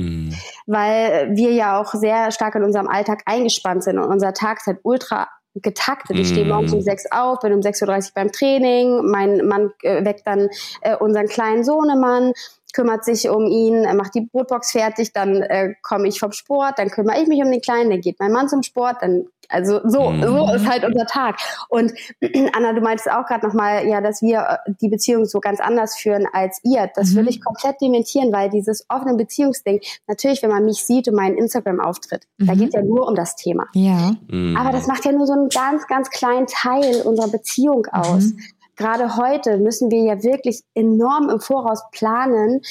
[0.65, 4.67] Weil wir ja auch sehr stark in unserem Alltag eingespannt sind und unser Tag ist
[4.67, 6.17] halt ultra getaktet.
[6.17, 10.03] Ich stehe morgens um sechs auf, bin um 6.30 Uhr beim Training, mein Mann äh,
[10.03, 10.49] weckt dann
[10.81, 12.33] äh, unseren kleinen Sohnemann,
[12.73, 16.89] kümmert sich um ihn, macht die Brotbox fertig, dann äh, komme ich vom Sport, dann
[16.89, 20.13] kümmere ich mich um den Kleinen, dann geht mein Mann zum Sport, dann also so,
[20.21, 21.37] so ist halt unser Tag.
[21.69, 21.93] Und
[22.53, 25.95] Anna, du meintest auch gerade nochmal, ja, dass wir äh, die Beziehung so ganz anders
[25.97, 26.89] führen als ihr.
[26.95, 31.15] Das würde ich komplett dementieren, weil dieses offene Beziehungsding, natürlich, wenn man mich sieht und
[31.15, 33.67] meinen Instagram-Auftritt, da geht ja nur um das Thema.
[33.73, 34.15] Ja.
[34.57, 38.31] Aber das macht ja nur so einen ganz, ganz kleinen Teil unserer Beziehung aus.
[38.75, 42.61] Gerade heute müssen wir ja wirklich enorm im Voraus planen,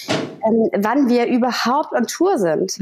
[0.45, 2.73] ähm, wann wir überhaupt on Tour sind.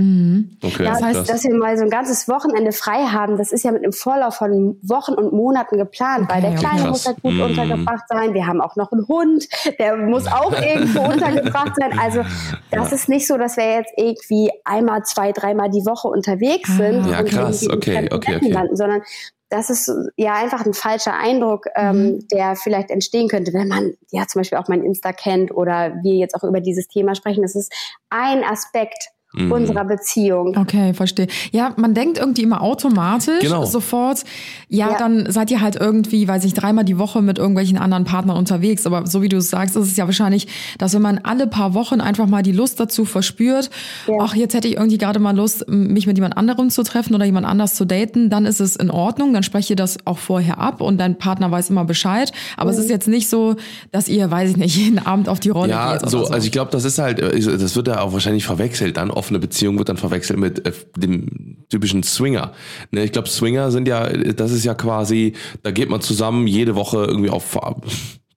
[0.62, 0.84] Okay.
[0.84, 3.82] Das heißt, dass wir mal so ein ganzes Wochenende frei haben, das ist ja mit
[3.82, 6.90] einem Vorlauf von Wochen und Monaten geplant, weil der Okay, Kleine krass.
[6.90, 7.42] muss halt gut Mhm.
[7.42, 8.32] untergebracht sein.
[8.32, 9.46] Wir haben auch noch einen Hund,
[9.78, 11.98] der muss auch irgendwo untergebracht sein.
[11.98, 12.22] Also
[12.70, 17.06] das ist nicht so, dass wir jetzt irgendwie einmal, zwei, dreimal die Woche unterwegs sind
[17.06, 17.68] Ja, und krass.
[17.68, 18.50] Okay, okay, okay.
[18.50, 19.02] landen, sondern
[19.50, 24.26] das ist ja einfach ein falscher Eindruck, ähm, der vielleicht entstehen könnte, wenn man ja
[24.26, 27.42] zum Beispiel auch mein Insta kennt oder wir jetzt auch über dieses Thema sprechen.
[27.42, 27.72] Das ist
[28.10, 29.52] ein Aspekt Mhm.
[29.52, 30.56] unserer Beziehung.
[30.56, 31.28] Okay, verstehe.
[31.52, 33.64] Ja, man denkt irgendwie immer automatisch Genau.
[33.64, 34.24] sofort,
[34.68, 34.98] ja, Ja.
[34.98, 38.86] dann seid ihr halt irgendwie, weiß ich, dreimal die Woche mit irgendwelchen anderen Partnern unterwegs.
[38.86, 41.74] Aber so wie du es sagst, ist es ja wahrscheinlich, dass wenn man alle paar
[41.74, 43.70] Wochen einfach mal die Lust dazu verspürt,
[44.08, 44.14] Ja.
[44.20, 47.24] ach, jetzt hätte ich irgendwie gerade mal Lust, mich mit jemand anderem zu treffen oder
[47.24, 50.58] jemand anders zu daten, dann ist es in Ordnung, dann spreche ihr das auch vorher
[50.58, 52.32] ab und dein Partner weiß immer Bescheid.
[52.56, 53.54] Aber es ist jetzt nicht so,
[53.92, 56.02] dass ihr, weiß ich nicht, jeden Abend auf die Rolle Ja, geht.
[56.02, 56.32] Oder so, so.
[56.32, 58.96] also ich glaube, das ist halt, äh, das wird ja auch wahrscheinlich verwechselt.
[58.96, 62.52] Dann offene Beziehung wird dann verwechselt mit äh, dem typischen Swinger.
[62.90, 66.74] Ne, ich glaube, Swinger sind ja, das ist ja quasi, da geht man zusammen jede
[66.74, 67.56] Woche irgendwie auf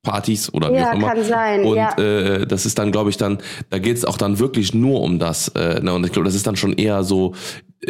[0.04, 1.08] Partys oder wie Ja, auch immer.
[1.08, 1.96] kann sein, Und ja.
[1.98, 3.38] äh, das ist dann, glaube ich, dann,
[3.70, 5.48] da geht es auch dann wirklich nur um das.
[5.56, 5.94] Äh, ne?
[5.94, 7.34] Und ich glaube, das ist dann schon eher so,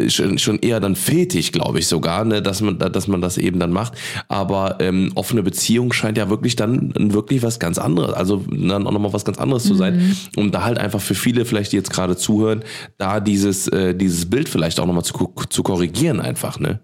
[0.07, 2.41] schon, schon eher dann fetisch, glaube ich sogar, ne?
[2.41, 3.93] dass man, dass man das eben dann macht.
[4.27, 8.91] Aber ähm, offene Beziehung scheint ja wirklich dann wirklich was ganz anderes, also dann auch
[8.91, 10.15] nochmal was ganz anderes zu sein.
[10.35, 12.63] Um da halt einfach für viele vielleicht, die jetzt gerade zuhören,
[12.97, 16.79] da dieses, äh, dieses Bild vielleicht auch nochmal zu, zu korrigieren einfach, ne?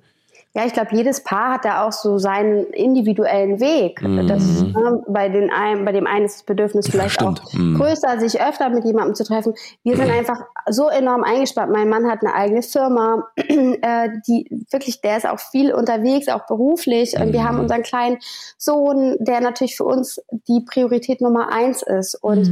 [0.56, 4.00] Ja, ich glaube, jedes Paar hat da auch so seinen individuellen Weg.
[4.28, 7.42] Das, ne, bei, den einen, bei dem einen ist das Bedürfnis vielleicht stimmt.
[7.44, 7.78] auch Mhm.
[7.78, 9.54] größer, sich öfter mit jemandem zu treffen.
[9.84, 11.72] Wir sind einfach so enorm eingespannt.
[11.72, 16.48] Mein Mann hat eine eigene Firma, äh, die wirklich, der ist auch viel unterwegs, auch
[16.48, 17.16] beruflich.
[17.20, 18.18] Und wir haben unseren kleinen
[18.58, 22.16] Sohn, der natürlich für uns die Priorität Nummer eins ist.
[22.16, 22.52] Und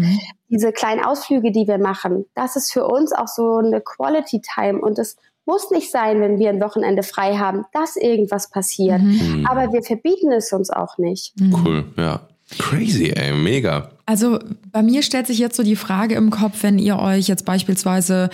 [0.49, 4.79] diese kleinen Ausflüge, die wir machen, das ist für uns auch so eine Quality Time.
[4.79, 9.01] Und es muss nicht sein, wenn wir ein Wochenende frei haben, dass irgendwas passiert.
[9.47, 11.33] Aber wir verbieten es uns auch nicht.
[11.63, 12.21] Cool, ja.
[12.59, 13.89] Crazy, ey, mega.
[14.05, 14.39] Also
[14.71, 18.29] bei mir stellt sich jetzt so die Frage im Kopf, wenn ihr euch jetzt beispielsweise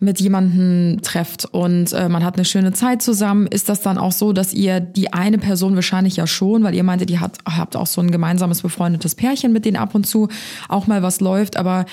[0.00, 4.12] mit jemandem trefft und äh, man hat eine schöne Zeit zusammen, ist das dann auch
[4.12, 7.74] so, dass ihr die eine Person wahrscheinlich ja schon, weil ihr meintet, ihr habt, habt
[7.74, 10.28] auch so ein gemeinsames befreundetes Pärchen, mit denen ab und zu
[10.68, 11.86] auch mal was läuft, aber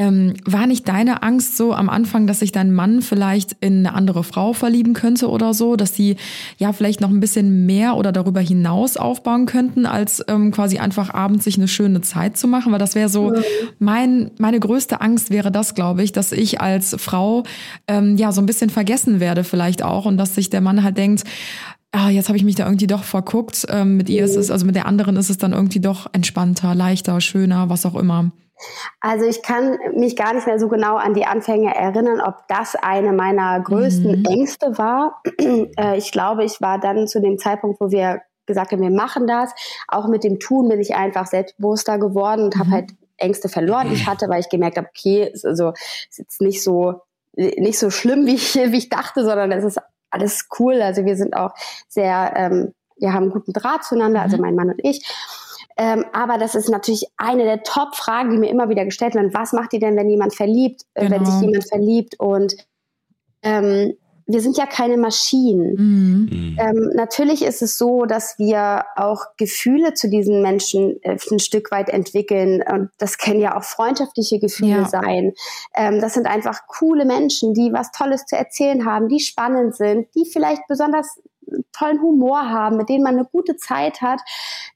[0.00, 3.94] ähm, war nicht deine Angst so am Anfang, dass sich dein Mann vielleicht in eine
[3.94, 6.16] andere Frau verlieben könnte oder so, dass sie
[6.56, 11.12] ja vielleicht noch ein bisschen mehr oder darüber hinaus aufbauen könnten, als ähm, quasi einfach
[11.12, 12.72] abends sich eine schöne Zeit zu machen?
[12.72, 13.34] Weil das wäre so
[13.78, 17.42] mein meine größte Angst wäre das, glaube ich, dass ich als Frau
[17.86, 20.96] ähm, ja so ein bisschen vergessen werde vielleicht auch und dass sich der Mann halt
[20.96, 21.24] denkt,
[21.92, 23.66] ah, jetzt habe ich mich da irgendwie doch verguckt.
[23.68, 26.74] Ähm, mit ihr ist es, also mit der anderen ist es dann irgendwie doch entspannter,
[26.74, 28.30] leichter, schöner, was auch immer.
[29.00, 32.76] Also ich kann mich gar nicht mehr so genau an die Anfänge erinnern, ob das
[32.76, 34.24] eine meiner größten Mhm.
[34.26, 35.22] Ängste war.
[35.76, 39.26] Äh, ich glaube, ich war dann zu dem Zeitpunkt, wo wir gesagt haben, wir machen
[39.26, 39.50] das.
[39.88, 42.74] Auch mit dem Tun bin ich einfach selbstbewusster geworden und habe Mhm.
[42.74, 45.72] halt Ängste verloren, die ich hatte, weil ich gemerkt habe, okay, ist also
[46.08, 47.02] ist jetzt nicht so
[47.36, 49.78] nicht so schlimm, wie ich, wie ich dachte, sondern es ist
[50.10, 50.82] alles cool.
[50.82, 51.52] Also wir sind auch
[51.88, 54.42] sehr, ähm, wir haben einen guten Draht zueinander, also Mhm.
[54.42, 55.06] mein Mann und ich.
[55.82, 59.32] Ähm, aber das ist natürlich eine der Top-Fragen, die mir immer wieder gestellt werden.
[59.32, 61.30] Was macht ihr denn, wenn jemand verliebt, äh, wenn Genau.
[61.30, 62.16] sich jemand verliebt?
[62.20, 62.54] Und
[63.42, 63.94] ähm,
[64.26, 65.74] wir sind ja keine Maschinen.
[66.28, 66.56] Mhm.
[66.60, 71.70] Ähm, natürlich ist es so, dass wir auch Gefühle zu diesen Menschen äh, ein Stück
[71.70, 72.62] weit entwickeln.
[72.70, 74.84] Und das können ja auch freundschaftliche Gefühle Ja.
[74.84, 75.32] sein.
[75.74, 80.08] Ähm, das sind einfach coole Menschen, die was Tolles zu erzählen haben, die spannend sind,
[80.14, 81.20] die vielleicht besonders
[81.72, 84.20] tollen Humor haben, mit denen man eine gute Zeit hat.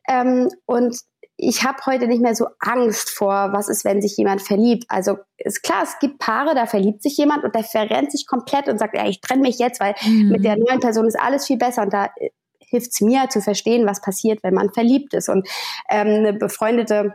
[0.09, 0.99] Ähm, und
[1.37, 4.85] ich habe heute nicht mehr so Angst vor, was ist, wenn sich jemand verliebt.
[4.89, 8.69] Also ist klar, es gibt Paare, da verliebt sich jemand und der verrennt sich komplett
[8.69, 10.29] und sagt, ja, ich trenne mich jetzt, weil Mhm.
[10.29, 11.83] mit der neuen Person ist alles viel besser.
[11.83, 15.29] Und da äh, hilft es mir zu verstehen, was passiert, wenn man verliebt ist.
[15.29, 15.49] Und
[15.89, 17.15] ähm, eine befreundete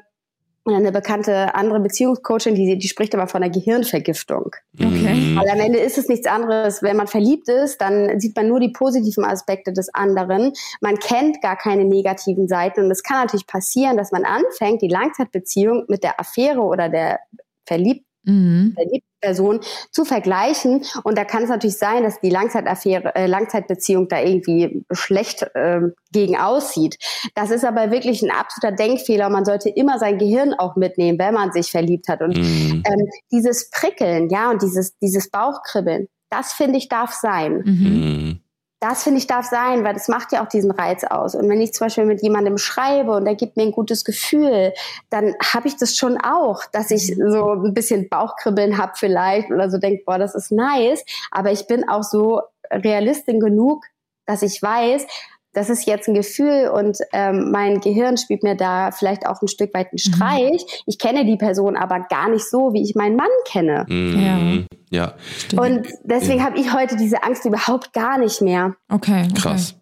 [0.66, 4.56] eine bekannte andere Beziehungscoachin, die, die spricht aber von einer Gehirnvergiftung.
[4.76, 4.88] Okay.
[4.88, 5.36] Mhm.
[5.38, 6.84] Weil am Ende ist es nichts anderes.
[6.84, 10.54] Wenn man verliebt ist, dann sieht man nur die positiven Aspekte des anderen.
[10.82, 12.86] Man kennt gar keine negativen Seiten.
[12.86, 17.20] Und es kann natürlich passieren, dass man anfängt, die Langzeitbeziehung mit der Affäre oder der
[17.66, 18.74] verliebten Mhm.
[18.76, 19.60] verliebten Person
[19.92, 20.84] zu vergleichen.
[21.04, 25.94] Und da kann es natürlich sein, dass die Langzeitaffäre, äh, Langzeitbeziehung da irgendwie schlecht ähm,
[26.12, 26.98] gegen aussieht.
[27.36, 29.30] Das ist aber wirklich ein absoluter Denkfehler.
[29.30, 32.22] Man sollte immer sein Gehirn auch mitnehmen, wenn man sich verliebt hat.
[32.22, 32.84] Und Mhm.
[32.86, 37.62] ähm, dieses Prickeln, ja, und dieses, dieses Bauchkribbeln, das finde ich darf sein.
[37.66, 38.40] Mhm.
[38.82, 38.88] Mhm.
[38.88, 41.36] Das finde ich darf sein, weil das macht ja auch diesen Reiz aus.
[41.36, 44.74] Und wenn ich zum Beispiel mit jemandem schreibe und der gibt mir ein gutes Gefühl,
[45.10, 49.70] dann habe ich das schon auch, dass ich so ein bisschen Bauchkribbeln habe vielleicht oder
[49.70, 51.04] so denke, boah, das ist nice.
[51.32, 53.86] Aber ich bin auch so Realistin genug,
[54.26, 55.08] dass ich weiß,
[55.54, 59.48] das ist jetzt ein Gefühl und ähm, mein Gehirn spielt mir da vielleicht auch ein
[59.48, 60.64] Stück weit einen Streich.
[60.86, 63.86] Ich kenne die Person aber gar nicht so, wie ich meinen Mann kenne.
[63.90, 64.68] Mhm.
[64.92, 65.14] Ja.
[65.38, 65.62] Stimmt.
[65.62, 68.76] Und deswegen habe ich heute diese Angst überhaupt gar nicht mehr.
[68.90, 69.34] okay, okay.
[69.36, 69.76] Krass.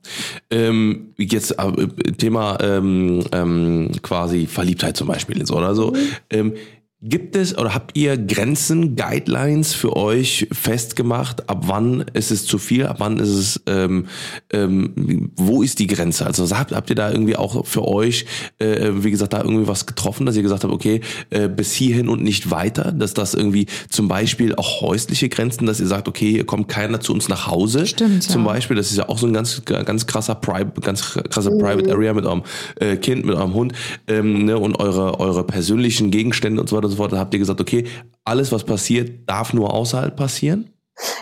[0.50, 5.94] Ähm, jetzt äh, Thema ähm, ähm, quasi Verliebtheit zum Beispiel jetzt oder so.
[6.30, 6.56] Ähm,
[7.02, 11.48] gibt es oder habt ihr Grenzen, Guidelines für euch festgemacht?
[11.48, 12.88] Ab wann ist es zu viel?
[12.88, 14.08] Ab wann ist es, ähm,
[14.52, 16.26] ähm, wo ist die Grenze?
[16.26, 18.26] Also habt, habt ihr da irgendwie auch für euch,
[18.58, 22.10] äh, wie gesagt, da irgendwie was getroffen, dass ihr gesagt habt, okay, äh, bis hierhin
[22.10, 22.92] und nicht weiter?
[22.92, 27.00] Dass das irgendwie zum Beispiel auch häusliche Grenzen, dass ihr sagt, okay, hier kommt keiner
[27.00, 27.86] zu uns nach Hause.
[27.86, 28.54] Stimmt, Zum ja.
[28.54, 32.14] Beispiel, das ist ja auch so ein ganz, ganz krasser Private, ganz krasser Private Area
[32.16, 32.42] mit eurem
[32.80, 33.74] äh, Kind, mit eurem Hund
[34.08, 37.14] ähm, ne, und eure, eure persönlichen Gegenstände und so weiter und so fort.
[37.14, 37.86] Da habt ihr gesagt, okay,
[38.24, 40.70] alles, was passiert, darf nur außerhalb passieren?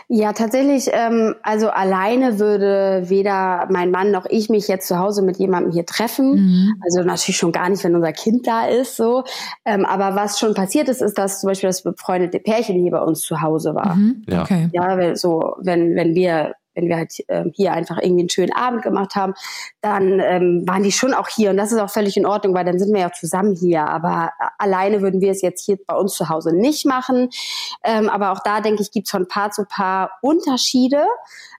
[0.08, 5.22] Ja, tatsächlich, ähm, also alleine würde weder mein Mann noch ich mich jetzt zu Hause
[5.22, 6.36] mit jemandem hier treffen.
[6.36, 6.82] Mhm.
[6.82, 9.24] Also natürlich schon gar nicht, wenn unser Kind da ist, so.
[9.66, 13.02] Ähm, aber was schon passiert ist, ist, dass zum Beispiel das befreundete Pärchen hier bei
[13.02, 13.96] uns zu Hause war.
[13.96, 14.24] Mhm.
[14.28, 14.44] Ja.
[14.44, 14.70] Okay.
[14.72, 18.84] Ja, so, wenn, wenn wir, wenn wir halt ähm, hier einfach irgendwie einen schönen Abend
[18.84, 19.34] gemacht haben,
[19.82, 22.66] dann ähm, waren die schon auch hier und das ist auch völlig in Ordnung, weil
[22.66, 23.88] dann sind wir ja zusammen hier.
[23.88, 27.30] Aber äh, alleine würden wir es jetzt hier bei uns zu Hause nicht machen.
[27.84, 31.06] Ähm, aber auch da denke ich, gibt es von Paar zu Paar Unterschiede.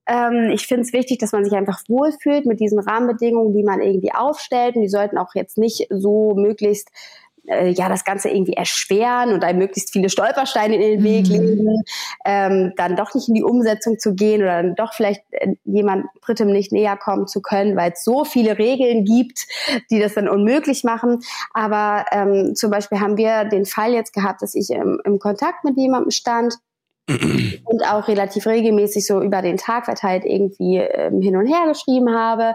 [0.06, 3.80] Ähm, ich finde es wichtig, dass man sich einfach wohlfühlt mit diesen Rahmenbedingungen, die man
[3.80, 4.76] irgendwie aufstellt.
[4.76, 6.90] Und die sollten auch jetzt nicht so möglichst
[7.48, 11.34] äh, ja das Ganze irgendwie erschweren und einem möglichst viele Stolpersteine in den Weg Mhm.
[11.34, 11.82] legen,
[12.24, 16.06] ähm, dann doch nicht in die Umsetzung zu gehen oder dann doch vielleicht äh, jemand
[16.24, 19.46] Drittem nicht näher kommen zu können, weil es so viele Regeln gibt,
[19.90, 21.20] die das dann unmöglich machen.
[21.52, 25.64] Aber ähm, zum Beispiel haben wir den Fall jetzt gehabt, dass ich im, im Kontakt
[25.64, 26.54] mit jemandem stand,
[27.08, 32.12] und auch relativ regelmäßig so über den Tag verteilt irgendwie ähm, hin und her geschrieben
[32.12, 32.54] habe.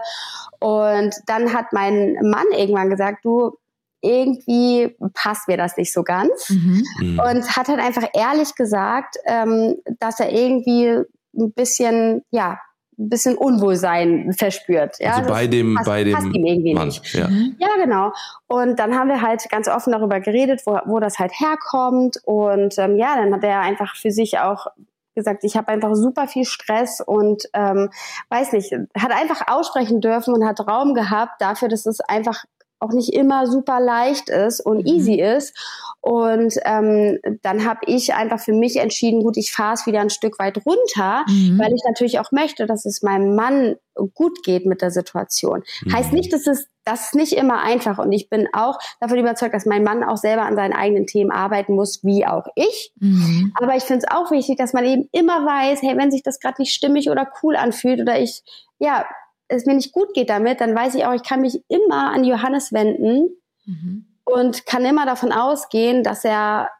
[0.60, 3.56] Und dann hat mein Mann irgendwann gesagt, du,
[4.02, 6.50] irgendwie passt mir das nicht so ganz.
[6.50, 6.82] Mhm.
[7.00, 7.18] Mhm.
[7.20, 12.58] Und hat halt einfach ehrlich gesagt, ähm, dass er irgendwie ein bisschen, ja,
[12.98, 14.96] ein bisschen Unwohlsein verspürt.
[14.98, 16.88] Ja, also bei dem, passt, bei passt dem ihm irgendwie Mann.
[16.88, 17.14] nicht.
[17.14, 17.28] Ja.
[17.28, 17.56] Mhm.
[17.58, 18.12] Ja, genau.
[18.48, 22.18] Und dann haben wir halt ganz offen darüber geredet, wo, wo das halt herkommt.
[22.24, 24.66] Und ähm, ja, dann hat er einfach für sich auch
[25.14, 27.90] gesagt, ich habe einfach super viel Stress und ähm,
[28.30, 32.44] weiß nicht, hat einfach aussprechen dürfen und hat Raum gehabt dafür, dass es einfach
[32.82, 34.86] auch nicht immer super leicht ist und Mhm.
[34.86, 35.56] easy ist.
[36.00, 40.10] Und ähm, dann habe ich einfach für mich entschieden, gut, ich fahre es wieder ein
[40.10, 41.58] Stück weit runter, Mhm.
[41.60, 43.76] weil ich natürlich auch möchte, dass es meinem Mann
[44.14, 45.62] gut geht mit der Situation.
[45.92, 46.18] Heißt Mhm.
[46.18, 49.66] nicht, dass es das ist nicht immer einfach und ich bin auch davon überzeugt, dass
[49.66, 52.92] mein Mann auch selber an seinen eigenen Themen arbeiten muss, wie auch ich.
[52.98, 53.52] Mhm.
[53.54, 56.40] Aber ich finde es auch wichtig, dass man eben immer weiß, hey, wenn sich das
[56.40, 58.42] gerade nicht stimmig oder cool anfühlt oder ich,
[58.80, 59.06] ja,
[59.56, 62.24] es mir nicht gut geht damit, dann weiß ich auch, ich kann mich immer an
[62.24, 63.30] Johannes wenden
[63.66, 64.06] Mhm.
[64.24, 66.70] und kann immer davon ausgehen, dass er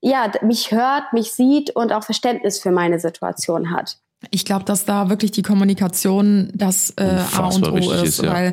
[0.00, 3.98] ja mich hört, mich sieht und auch Verständnis für meine Situation hat.
[4.30, 7.04] Ich glaube, dass da wirklich die Kommunikation das äh,
[7.36, 8.30] A und O ist, ist, ja.
[8.32, 8.52] weil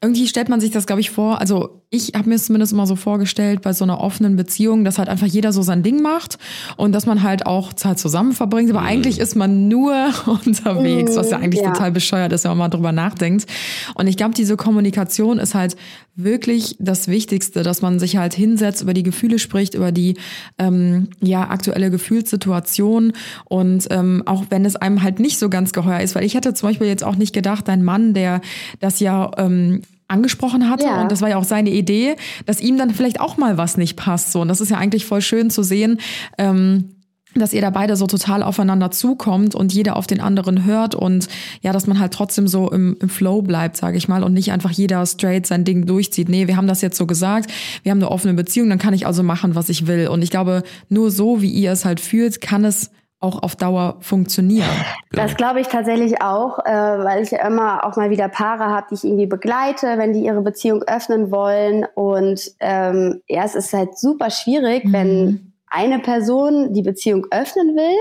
[0.00, 1.40] irgendwie stellt man sich das, glaube ich, vor.
[1.40, 4.98] Also ich habe mir es zumindest immer so vorgestellt bei so einer offenen Beziehung, dass
[4.98, 6.38] halt einfach jeder so sein Ding macht
[6.76, 8.70] und dass man halt auch Zeit zusammen verbringt.
[8.70, 9.92] Aber eigentlich ist man nur
[10.44, 11.72] unterwegs, was ja eigentlich ja.
[11.72, 13.46] total bescheuert ist, wenn man mal drüber nachdenkt.
[13.94, 15.76] Und ich glaube, diese Kommunikation ist halt
[16.18, 20.16] wirklich das Wichtigste, dass man sich halt hinsetzt, über die Gefühle spricht, über die
[20.58, 23.12] ähm, ja aktuelle Gefühlssituation
[23.44, 26.52] und ähm, auch wenn es einem halt nicht so ganz geheuer ist, weil ich hätte
[26.54, 28.40] zum Beispiel jetzt auch nicht gedacht, dein Mann, der
[28.80, 31.02] das ja ähm, angesprochen hatte Ja.
[31.02, 33.96] und das war ja auch seine Idee, dass ihm dann vielleicht auch mal was nicht
[33.96, 36.00] passt so und das ist ja eigentlich voll schön zu sehen.
[36.36, 36.90] Ähm,
[37.38, 41.28] dass ihr da beide so total aufeinander zukommt und jeder auf den anderen hört und
[41.60, 44.52] ja, dass man halt trotzdem so im, im Flow bleibt, sage ich mal, und nicht
[44.52, 46.28] einfach jeder straight sein Ding durchzieht.
[46.28, 47.50] Nee, wir haben das jetzt so gesagt,
[47.82, 50.08] wir haben eine offene Beziehung, dann kann ich also machen, was ich will.
[50.08, 53.96] Und ich glaube, nur so, wie ihr es halt fühlt, kann es auch auf Dauer
[53.98, 54.68] funktionieren.
[55.10, 58.86] Das glaube ich tatsächlich auch, äh, weil ich ja immer auch mal wieder Paare habe,
[58.90, 61.84] die ich irgendwie begleite, wenn die ihre Beziehung öffnen wollen.
[61.96, 64.92] Und ähm, ja, es ist halt super schwierig, Mhm.
[64.92, 67.96] wenn eine Person die Beziehung öffnen will,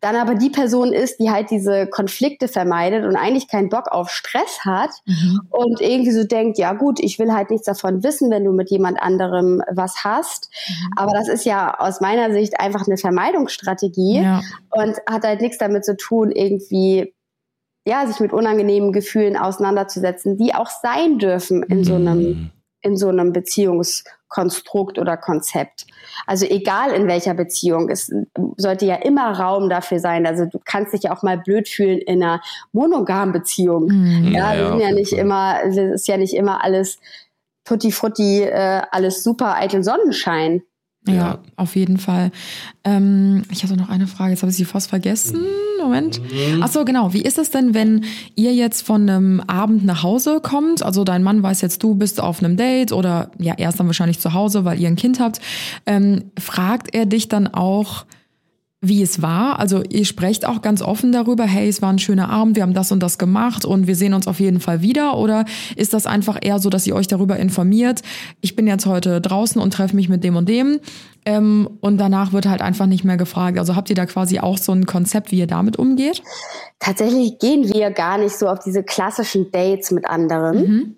[0.00, 4.10] dann aber die Person ist, die halt diese Konflikte vermeidet und eigentlich keinen Bock auf
[4.10, 4.90] Stress hat
[5.50, 8.70] und irgendwie so denkt, ja gut, ich will halt nichts davon wissen, wenn du mit
[8.70, 10.50] jemand anderem was hast.
[10.96, 14.40] Aber das ist ja aus meiner Sicht einfach eine Vermeidungsstrategie Ja.
[14.70, 17.14] und hat halt nichts damit zu tun, irgendwie
[17.84, 22.50] ja, sich mit unangenehmen Gefühlen auseinanderzusetzen, die auch sein dürfen in so einem
[22.82, 25.86] in so einem Beziehungskonstrukt oder Konzept.
[26.26, 28.12] Also egal in welcher Beziehung, es
[28.56, 30.26] sollte ja immer Raum dafür sein.
[30.26, 32.42] Also du kannst dich ja auch mal blöd fühlen in einer
[32.72, 33.86] monogamen Beziehung.
[33.86, 34.32] Mhm.
[34.32, 36.98] Ja, wir sind ja nicht immer, es ist ja nicht immer alles
[37.64, 40.62] tutti frutti, äh, alles super eitel Sonnenschein.
[41.06, 41.38] Ja, Ja.
[41.56, 42.30] auf jeden Fall.
[42.84, 45.40] Ähm, ich hatte noch eine Frage, jetzt habe ich sie fast vergessen.
[45.80, 46.20] Moment.
[46.60, 47.12] Ach so, genau.
[47.12, 48.04] Wie ist es denn, wenn
[48.36, 50.82] ihr jetzt von einem Abend nach Hause kommt?
[50.84, 53.88] Also dein Mann weiß jetzt, du bist auf einem Date oder ja, er ist dann
[53.88, 55.40] wahrscheinlich zu Hause, weil ihr ein Kind habt.
[55.84, 58.04] Ähm, fragt er dich dann auch,
[58.84, 59.60] wie es war.
[59.60, 62.74] Also ihr sprecht auch ganz offen darüber, hey, es war ein schöner Abend, wir haben
[62.74, 65.16] das und das gemacht und wir sehen uns auf jeden Fall wieder.
[65.16, 65.44] Oder
[65.76, 68.02] ist das einfach eher so, dass ihr euch darüber informiert,
[68.40, 70.80] ich bin jetzt heute draußen und treffe mich mit dem und dem
[71.24, 73.56] ähm, und danach wird halt einfach nicht mehr gefragt.
[73.56, 76.20] Also habt ihr da quasi auch so ein Konzept, wie ihr damit umgeht?
[76.80, 80.56] Tatsächlich gehen wir gar nicht so auf diese klassischen Dates mit anderen.
[80.56, 80.96] Mhm.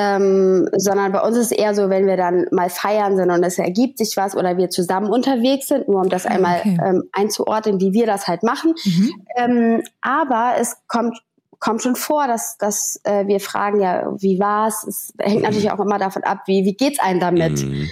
[0.00, 3.42] Ähm, sondern bei uns ist es eher so, wenn wir dann mal feiern sind und
[3.42, 6.78] es ergibt sich was oder wir zusammen unterwegs sind, nur um das Ah, einmal okay.
[6.86, 8.74] ähm, einzuordnen, wie wir das halt machen.
[8.84, 9.12] Mhm.
[9.36, 11.18] Ähm, aber es kommt
[11.60, 14.84] kommt schon vor, dass, dass äh, wir fragen, ja, wie war's?
[14.86, 17.64] Es hängt natürlich auch immer davon ab, wie, wie geht's einem damit?
[17.64, 17.88] Mhm.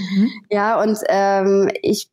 [0.49, 2.09] Ja, und ähm, ich,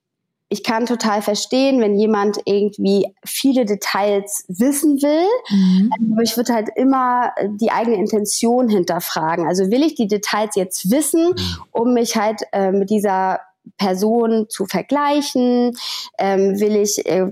[0.53, 5.89] ich kann total verstehen, wenn jemand irgendwie viele Details wissen will, Mhm.
[6.11, 9.47] aber ich würde halt immer die eigene Intention hinterfragen.
[9.47, 11.33] Also will ich die Details jetzt wissen,
[11.71, 13.39] um mich halt äh, mit dieser
[13.77, 15.75] Person zu vergleichen?
[16.19, 17.31] Ähm, will ich, äh,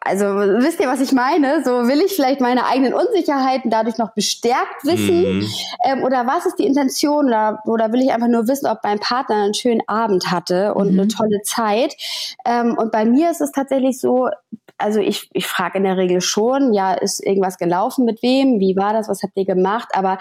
[0.00, 1.62] also wisst ihr, was ich meine?
[1.64, 5.40] So will ich vielleicht meine eigenen Unsicherheiten dadurch noch bestärkt wissen?
[5.40, 5.46] Mhm.
[5.84, 7.26] Ähm, oder was ist die Intention?
[7.26, 10.92] Oder, oder will ich einfach nur wissen, ob mein Partner einen schönen Abend hatte und
[10.92, 11.00] Mhm.
[11.00, 11.94] eine tolle Zeit?
[12.44, 14.28] Ähm, und bei mir ist es tatsächlich so,
[14.78, 18.58] also ich, ich frage in der Regel schon, ja, ist irgendwas gelaufen mit wem?
[18.60, 19.08] Wie war das?
[19.08, 19.90] Was habt ihr gemacht?
[19.92, 20.16] Aber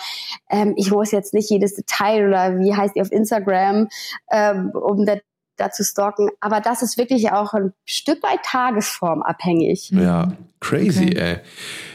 [0.49, 3.87] ähm, ich muss jetzt nicht jedes Detail oder wie heißt ihr auf Instagram,
[4.31, 5.19] ähm, um das
[5.59, 6.29] dazu stalken.
[6.39, 9.91] Aber das ist wirklich auch ein Stück weit tagesformabhängig.
[9.91, 11.17] Ja, crazy, Okay.
[11.17, 11.37] ey.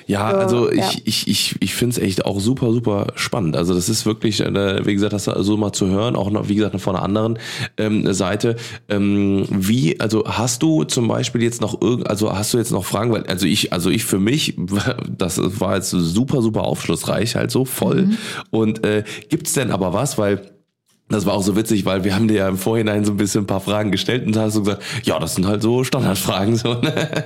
[0.07, 0.87] Ja, So, also ja.
[0.91, 3.57] ich, ich, ich, ich finde es echt auch super, super spannend.
[3.57, 6.57] Also das ist wirklich, äh, wie gesagt, das so mal zu hören, auch noch, wie
[6.57, 7.39] gesagt, von einer anderen
[7.79, 8.57] ähm, Seite.
[8.89, 12.85] Ähm, wie, also hast du zum Beispiel jetzt noch irgend, also hast du jetzt noch
[12.85, 14.57] Fragen, weil, also ich, also ich für mich,
[15.09, 18.11] das war jetzt super, super aufschlussreich, halt so voll.
[18.51, 20.54] Und äh, gibt's denn aber was, weil
[21.09, 23.43] das war auch so witzig, weil wir haben dir ja im Vorhinein so ein bisschen
[23.45, 26.57] ein paar Fragen gestellt und da hast du gesagt, ja, das sind halt so Standardfragen.
[26.57, 26.93] So, ne?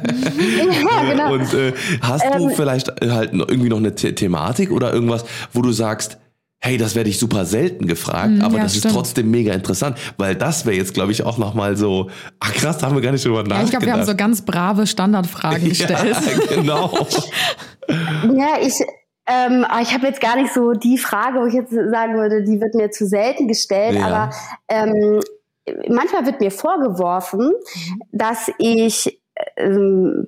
[0.90, 1.32] Ja, genau.
[1.34, 1.72] Und äh,
[2.02, 5.70] hast du Ähm, vielleicht halt noch irgendwie noch eine The Thematik oder irgendwas, wo du
[5.72, 6.18] sagst,
[6.60, 8.86] hey, das werde ich super selten gefragt, Mm, aber ja, das stimmt.
[8.86, 12.10] ist trotzdem mega interessant, weil das wäre jetzt, glaube ich, auch nochmal so,
[12.40, 13.64] ach krass, da haben wir gar nicht drüber Ja, nachgedacht.
[13.64, 16.16] ich glaube, wir haben so ganz brave Standardfragen gestellt.
[16.50, 17.06] Ja, genau.
[17.88, 18.74] Ja, ich,
[19.28, 22.42] ähm, aber ich habe jetzt gar nicht so die Frage, wo ich jetzt sagen würde,
[22.44, 24.06] die wird mir zu selten gestellt, Ja.
[24.06, 24.30] aber
[24.68, 25.20] ähm,
[25.88, 27.52] manchmal wird mir vorgeworfen,
[28.12, 29.17] dass ich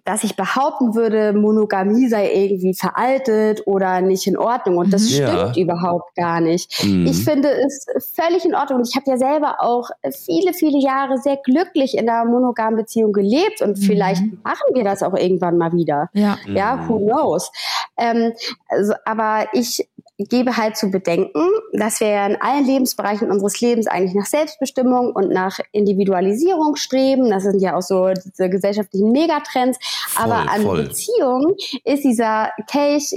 [0.05, 4.79] dass ich behaupten würde, Monogamie sei irgendwie veraltet oder nicht in Ordnung.
[4.79, 5.17] Und das Mhm.
[5.21, 5.29] Ja.
[5.51, 6.85] stimmt überhaupt gar nicht.
[6.85, 7.07] Mhm.
[7.07, 8.83] Ich finde es völlig in Ordnung.
[8.83, 9.89] Ich habe ja selber auch
[10.25, 13.63] viele, viele Jahre sehr glücklich in einer monogamen Beziehung gelebt.
[13.63, 13.83] Und Mhm.
[13.83, 16.09] vielleicht machen wir das auch irgendwann mal wieder.
[16.13, 16.37] Ja.
[16.47, 17.51] Ja, who knows?
[17.99, 18.33] Ähm,
[18.69, 19.89] also, aber ich
[20.29, 21.43] gebe halt zu bedenken,
[21.73, 27.31] dass wir ja in allen Lebensbereichen unseres Lebens eigentlich nach Selbstbestimmung und nach Individualisierung streben.
[27.31, 29.79] Das sind ja auch so diese gesellschaftlichen Megatrends.
[30.09, 30.83] Voll, aber an voll.
[30.85, 31.55] Beziehungen
[31.85, 33.15] ist dieser Kelch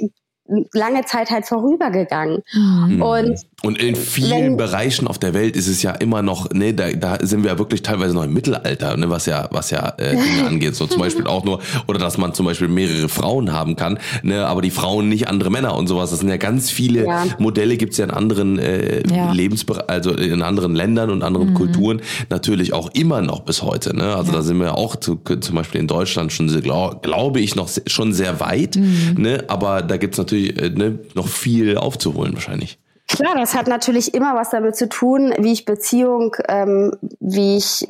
[0.74, 2.44] lange Zeit halt vorübergegangen.
[2.54, 3.02] Mhm.
[3.02, 6.74] Und Und in vielen Wenn- Bereichen auf der Welt ist es ja immer noch, ne,
[6.74, 9.94] da, da sind wir ja wirklich teilweise noch im Mittelalter, ne, was ja, was ja
[9.98, 10.76] äh, Dinge angeht.
[10.76, 14.46] So zum Beispiel auch nur, oder dass man zum Beispiel mehrere Frauen haben kann, ne,
[14.46, 16.10] aber die Frauen nicht andere Männer und sowas.
[16.10, 17.24] Das sind ja ganz viele Ja.
[17.40, 19.32] Modelle, gibt's ja in anderen äh, Ja.
[19.32, 23.96] Lebensbereichen, also in anderen Ländern und anderen Kulturen natürlich auch immer noch bis heute.
[23.96, 24.14] Ne?
[24.14, 27.56] Also da sind wir auch zu, zum Beispiel in Deutschland schon, sehr, glaub, glaube ich,
[27.56, 28.78] noch schon sehr weit.
[29.18, 29.46] Ne?
[29.48, 32.80] Aber da gibt's natürlich äh, ne, noch viel aufzuholen wahrscheinlich.
[33.08, 37.86] Klar, das hat natürlich immer was damit zu tun, wie ich Beziehung, ähm, wie ich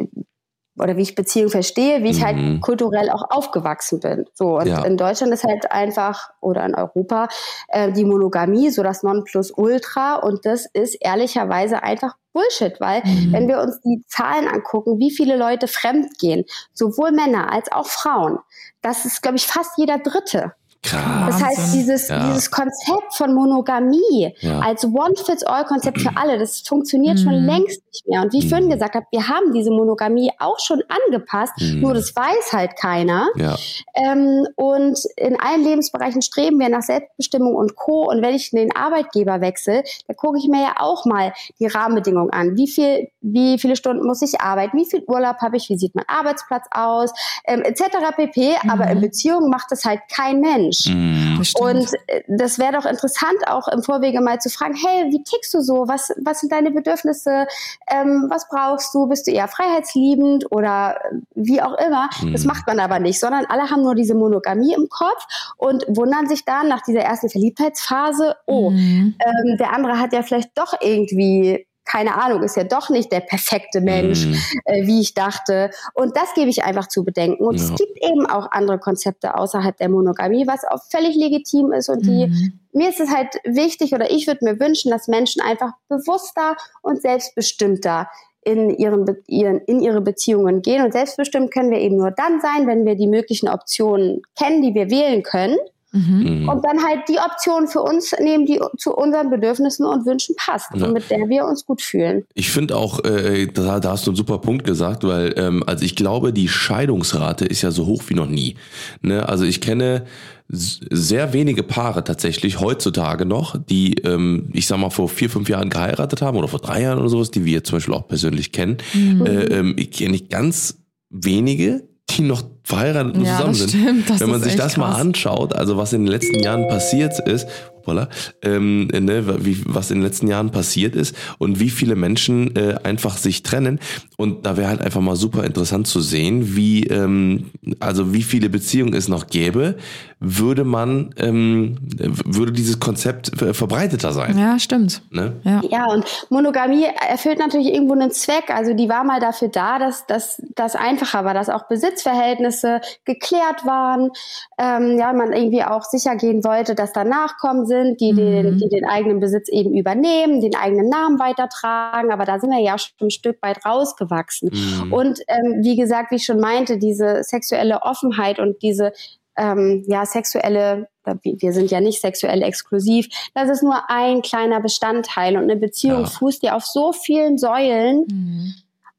[0.79, 2.25] oder wie ich Beziehung verstehe, wie ich Mhm.
[2.25, 4.25] halt kulturell auch aufgewachsen bin.
[4.33, 4.83] So und Ja.
[4.83, 7.27] in Deutschland ist halt einfach oder in Europa
[7.67, 13.33] äh, die Monogamie so das Nonplusultra und das ist ehrlicherweise einfach Bullshit, weil Mhm.
[13.33, 17.85] wenn wir uns die Zahlen angucken, wie viele Leute fremd gehen, sowohl Männer als auch
[17.85, 18.39] Frauen,
[18.81, 20.53] das ist glaube ich fast jeder Dritte.
[20.83, 21.39] Krass.
[21.39, 22.27] Das heißt, dieses, Ja.
[22.27, 24.59] dieses Konzept von Monogamie Ja.
[24.59, 27.45] als One-Fits-All-Konzept für alle, das funktioniert schon Mhm.
[27.47, 28.21] längst nicht mehr.
[28.21, 28.49] Und wie ich Mhm.
[28.49, 31.79] vorhin gesagt habe, wir haben diese Monogamie auch schon angepasst, Mhm.
[31.81, 33.27] nur das weiß halt keiner.
[33.37, 33.55] Ja.
[33.95, 38.09] Ähm, und in allen Lebensbereichen streben wir nach Selbstbestimmung und Co.
[38.09, 42.31] Und wenn ich den Arbeitgeber wechsle, da gucke ich mir ja auch mal die Rahmenbedingungen
[42.31, 42.57] an.
[42.57, 44.77] Wie viel, wie viele Stunden muss ich arbeiten?
[44.77, 45.69] Wie viel Urlaub habe ich?
[45.69, 47.11] Wie sieht mein Arbeitsplatz aus?
[47.45, 48.11] Ähm, etc.
[48.15, 48.57] pp.
[48.69, 49.01] Aber in Mhm.
[49.01, 50.72] Beziehungen macht das halt kein Mensch.
[50.87, 51.35] Mhm.
[51.37, 51.69] Das stimmt.
[51.69, 55.53] Und äh, das wäre doch interessant, auch im Vorwege mal zu fragen, hey, wie tickst
[55.53, 55.87] du so?
[55.87, 57.47] Was, was sind deine Bedürfnisse?
[57.89, 59.07] Ähm, was brauchst du?
[59.07, 60.97] Bist du eher freiheitsliebend oder
[61.35, 62.09] wie auch immer?
[62.31, 62.47] Das Mhm.
[62.47, 65.25] macht man aber nicht, sondern alle haben nur diese Monogamie im Kopf
[65.57, 69.15] und wundern sich dann nach dieser ersten Verliebtheitsphase, oh, Mhm.
[69.19, 73.19] ähm, der andere hat ja vielleicht doch irgendwie keine Ahnung, ist ja doch nicht der
[73.19, 74.37] perfekte Mensch, Mhm.
[74.65, 75.69] äh, wie ich dachte.
[75.93, 77.43] Und das gebe ich einfach zu bedenken.
[77.43, 77.63] Und Ja.
[77.65, 81.89] es gibt eben auch andere Konzepte außerhalb der Monogamie, was auch völlig legitim ist.
[81.89, 82.59] Und die, Mhm.
[82.71, 87.01] mir ist es halt wichtig oder ich würde mir wünschen, dass Menschen einfach bewusster und
[87.01, 88.07] selbstbestimmter
[88.45, 90.83] in, ihren, Be- ihren, in ihre Beziehungen gehen.
[90.83, 94.73] Und selbstbestimmt können wir eben nur dann sein, wenn wir die möglichen Optionen kennen, die
[94.73, 95.57] wir wählen können.
[95.93, 96.41] Mhm.
[96.41, 96.49] Mhm.
[96.49, 100.69] Und dann halt die Option für uns nehmen, die zu unseren Bedürfnissen und Wünschen passt
[100.75, 100.87] Ja.
[100.87, 102.25] und mit der wir uns gut fühlen.
[102.33, 105.85] Ich finde auch, äh, da, da hast du einen super Punkt gesagt, weil ähm, also
[105.85, 108.55] ich glaube, die Scheidungsrate ist ja so hoch wie noch nie.
[109.01, 109.27] Ne?
[109.29, 110.05] Also ich kenne
[110.49, 115.69] sehr wenige Paare tatsächlich heutzutage noch, die, ähm, ich sag mal, vor vier, fünf Jahren
[115.69, 118.77] geheiratet haben oder vor drei Jahren oder sowas, die wir zum Beispiel auch persönlich kennen.
[118.93, 119.25] Mhm.
[119.25, 120.79] Äh, ähm, ich kenne nicht ganz
[121.09, 123.69] wenige, die noch verheiratet und Ja, zusammen sind.
[123.69, 124.09] stimmt.
[124.09, 125.01] Das Wenn man sich das mal krass.
[125.01, 127.47] anschaut, also was in den letzten Jahren passiert ist,
[127.77, 128.07] hoppala,
[128.41, 132.75] ähm, ne, wie, was in den letzten Jahren passiert ist und wie viele Menschen äh,
[132.83, 133.79] einfach sich trennen.
[134.17, 138.49] Und da wäre halt einfach mal super interessant zu sehen, wie, ähm, also wie viele
[138.49, 139.75] Beziehungen es noch gäbe,
[140.23, 141.77] würde man, ähm,
[142.25, 144.37] würde dieses Konzept ver- verbreiteter sein.
[144.37, 145.01] Ja, stimmt.
[145.11, 145.33] Ne?
[145.43, 145.61] Ja.
[145.69, 148.49] Ja, und Monogamie erfüllt natürlich irgendwo einen Zweck.
[148.49, 153.65] Also die war mal dafür da, dass dass das einfacher war, dass auch Besitzverhältnisse geklärt
[153.65, 154.11] waren.
[154.57, 158.69] Ähm, ja, man irgendwie auch sicher gehen wollte, dass da Nachkommen sind, die, den, die
[158.69, 162.11] den eigenen Besitz eben übernehmen, den eigenen Namen weitertragen.
[162.11, 164.51] Aber da sind wir ja schon ein Stück weit rausgewachsen.
[164.53, 164.93] Mhm.
[164.93, 168.93] Und ähm, wie gesagt, wie ich schon meinte, diese sexuelle Offenheit und diese
[169.37, 170.87] ähm, ja sexuelle,
[171.23, 176.01] wir sind ja nicht sexuell exklusiv, das ist nur ein kleiner Bestandteil und eine Beziehung
[176.01, 176.05] Ja.
[176.05, 178.05] fußt ja auf so vielen Säulen.
[178.07, 178.53] Mhm.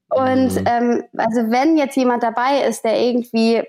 [0.09, 0.63] Und Mhm.
[0.67, 3.63] ähm, also wenn jetzt jemand dabei ist, der irgendwie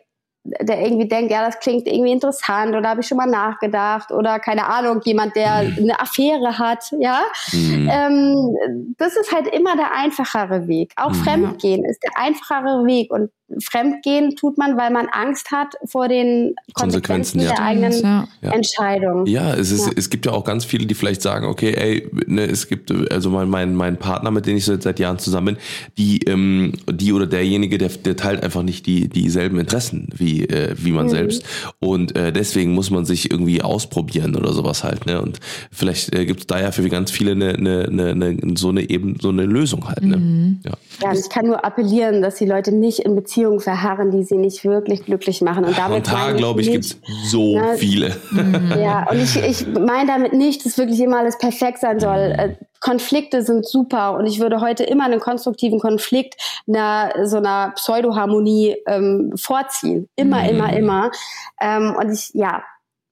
[0.48, 4.38] der irgendwie denkt, ja, das klingt irgendwie interessant oder habe ich schon mal nachgedacht oder
[4.38, 7.90] keine Ahnung, jemand, der eine Affäre hat, ja, Mhm.
[7.92, 10.94] ähm, das ist halt immer der einfachere Weg.
[10.98, 11.16] Auch Mhm.
[11.16, 13.32] Fremdgehen ist der einfachere Weg und
[13.64, 17.50] Fremdgehen tut man, weil man Angst hat vor den Konsequenzen, Konsequenzen ja.
[17.50, 18.28] der eigenen Ja.
[18.42, 18.52] Ja.
[18.52, 19.26] Entscheidung.
[19.28, 19.94] Ja, es, ist, Ja.
[19.96, 23.30] es gibt ja auch ganz viele, die vielleicht sagen, okay, ey, ne, es gibt, also
[23.30, 25.58] mein, mein, mein Partner, mit dem ich seit, seit Jahren zusammen bin,
[25.98, 30.74] die, ähm, die oder derjenige, der, der teilt einfach nicht die dieselben Interessen wie, äh,
[30.78, 31.10] wie man Mhm.
[31.10, 31.44] selbst.
[31.80, 35.06] Und äh, deswegen muss man sich irgendwie ausprobieren oder sowas halt.
[35.06, 35.22] Ne?
[35.22, 35.40] Und
[35.72, 38.90] vielleicht äh, gibt es da ja für ganz viele eine, eine, eine, eine, so eine
[38.90, 40.04] eben so eine Lösung halt.
[40.04, 40.18] Ne?
[40.18, 40.60] Mhm.
[40.66, 40.72] Ja.
[41.04, 44.64] Ja, ich kann nur appellieren, dass die Leute nicht in Beziehungen verharren, die sie nicht
[44.64, 45.66] wirklich glücklich machen.
[45.66, 47.76] Und damit meine glaube ich, nicht- gibt's so Ne?
[47.78, 48.16] viele.
[48.80, 52.18] Ja, und ich, ich meine damit nicht, dass wirklich immer alles perfekt sein soll.
[52.38, 56.36] Äh, Konflikte sind super und ich würde heute immer einen konstruktiven Konflikt
[56.68, 60.08] einer so einer Pseudoharmonie ähm, vorziehen.
[60.16, 60.50] Immer, Mhm.
[60.50, 61.12] immer, immer.
[61.60, 62.64] Ähm, und ich, ja,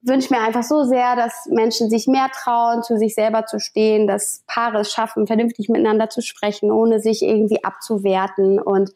[0.06, 4.06] wünsche mir einfach so sehr, dass Menschen sich mehr trauen, zu sich selber zu stehen,
[4.06, 8.92] dass Paare es schaffen, vernünftig miteinander zu sprechen, ohne sich irgendwie abzuwerten und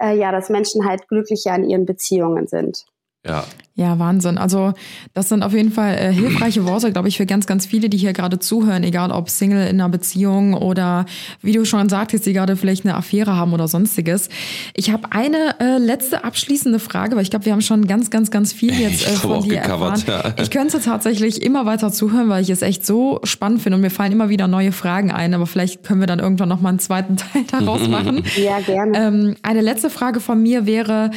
[0.00, 2.86] äh, ja, dass Menschen halt glücklicher in ihren Beziehungen sind.
[3.26, 3.44] Ja.
[3.78, 4.38] Ja, Wahnsinn.
[4.38, 4.72] Also
[5.12, 7.98] das sind auf jeden Fall äh, hilfreiche Worte, glaube ich, für ganz, ganz viele, die
[7.98, 11.04] hier gerade zuhören, egal ob Single in einer Beziehung oder
[11.42, 14.30] wie du schon sagtest, die gerade vielleicht eine Affäre haben oder sonstiges.
[14.72, 18.30] Ich habe eine äh, letzte abschließende Frage, weil ich glaube, wir haben schon ganz, ganz,
[18.30, 20.02] ganz viel jetzt Ich äh, von dir erfahren.
[20.06, 20.32] ja.
[20.40, 23.90] Ich könnte tatsächlich immer weiter zuhören, weil ich es echt so spannend finde und mir
[23.90, 26.78] fallen immer wieder neue Fragen ein, aber vielleicht können wir dann irgendwann noch mal einen
[26.78, 28.24] zweiten Teil daraus machen.
[28.42, 28.96] Ja, gerne.
[28.96, 31.10] Ähm, eine letzte Frage von mir wäre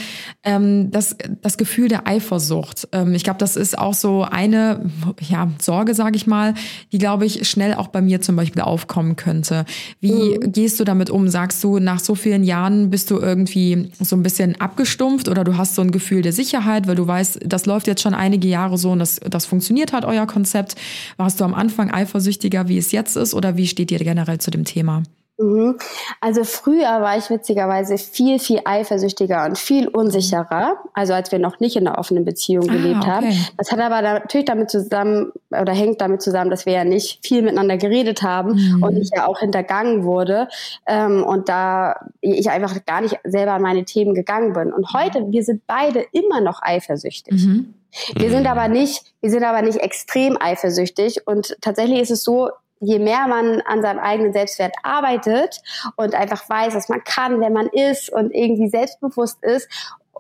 [0.43, 2.88] ähm, das, das Gefühl der Eifersucht.
[2.91, 4.89] Ähm, ich glaube, das ist auch so eine
[5.22, 6.54] ja, Sorge, sage ich mal,
[6.91, 9.66] die, glaube ich, schnell auch bei mir zum Beispiel aufkommen könnte.
[10.00, 11.30] Wie gehst du damit um?
[11.30, 15.58] Sagst du, nach so vielen Jahren bist du irgendwie so ein bisschen abgestumpft oder du
[15.58, 18.78] hast so ein Gefühl der Sicherheit, weil du weißt, das läuft jetzt schon einige Jahre
[18.78, 20.76] so und das, das funktioniert halt, euer Konzept.
[21.18, 24.52] Warst du am Anfang eifersüchtiger, wie es jetzt ist oder wie steht ihr generell zu
[24.52, 25.04] dem Thema?
[25.40, 25.78] Mhm.
[26.22, 31.60] Also früher war ich witzigerweise viel, viel eifersüchtiger und viel unsicherer, also als wir noch
[31.60, 33.28] nicht in einer offenen Beziehung Ah, gelebt haben.
[33.28, 33.40] okay.
[33.58, 37.42] Das hat aber natürlich damit zusammen oder hängt damit zusammen, dass wir ja nicht viel
[37.42, 38.84] miteinander geredet haben Mhm.
[38.84, 40.48] und ich ja auch hintergangen wurde
[40.88, 44.74] ähm, und da ich einfach gar nicht selber an meine Themen gegangen bin.
[44.74, 47.34] Und heute, wir sind beide immer noch eifersüchtig.
[47.46, 47.74] Mhm.
[48.16, 52.50] Wir sind aber nicht, wir sind aber nicht extrem eifersüchtig und tatsächlich ist es so,
[52.80, 55.61] je mehr man an seinem eigenen Selbstwert arbeitet
[55.95, 59.69] und einfach weiß, was man kann, wer man ist und irgendwie selbstbewusst ist,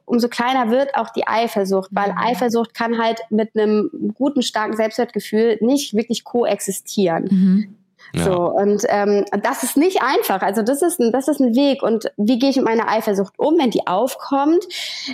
[0.05, 5.57] umso kleiner wird auch die Eifersucht, weil Eifersucht kann halt mit einem guten, starken Selbstwertgefühl
[5.61, 7.27] nicht wirklich koexistieren.
[7.29, 7.75] Mhm.
[8.13, 8.23] Ja.
[8.23, 10.41] So, und ähm, das ist nicht einfach.
[10.41, 11.83] Also das ist, ein, das ist ein Weg.
[11.83, 14.65] Und wie gehe ich mit meiner Eifersucht um, wenn die aufkommt?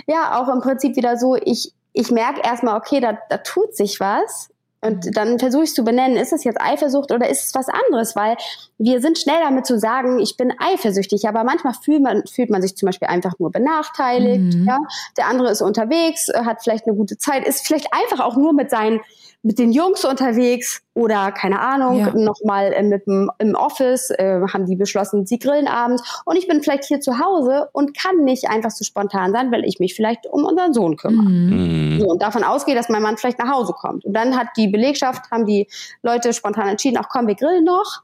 [0.06, 4.00] Ja, auch im Prinzip wieder so, ich, ich merke erstmal, okay, da, da tut sich
[4.00, 4.48] was.
[4.82, 8.14] Und dann versuche ich zu benennen, ist es jetzt Eifersucht oder ist es was anderes?
[8.14, 8.36] Weil
[8.78, 12.62] wir sind schnell damit zu sagen, ich bin eifersüchtig, aber manchmal fühlt man, fühlt man
[12.62, 14.54] sich zum Beispiel einfach nur benachteiligt.
[14.54, 14.66] Mhm.
[14.66, 14.78] Ja?
[15.16, 18.70] Der andere ist unterwegs, hat vielleicht eine gute Zeit, ist vielleicht einfach auch nur mit
[18.70, 19.00] seinen
[19.46, 22.12] mit den Jungs unterwegs oder keine Ahnung, Ja.
[22.14, 26.48] nochmal äh, mit dem, im Office, äh, haben die beschlossen, sie grillen abends und ich
[26.48, 29.94] bin vielleicht hier zu Hause und kann nicht einfach so spontan sein, weil ich mich
[29.94, 31.28] vielleicht um unseren Sohn kümmere.
[31.28, 31.94] Mhm.
[31.94, 32.00] Mhm.
[32.00, 34.04] So, und davon ausgehe, dass mein Mann vielleicht nach Hause kommt.
[34.04, 35.68] Und dann hat die Belegschaft, haben die
[36.02, 38.02] Leute spontan entschieden, ach komm, wir grillen noch.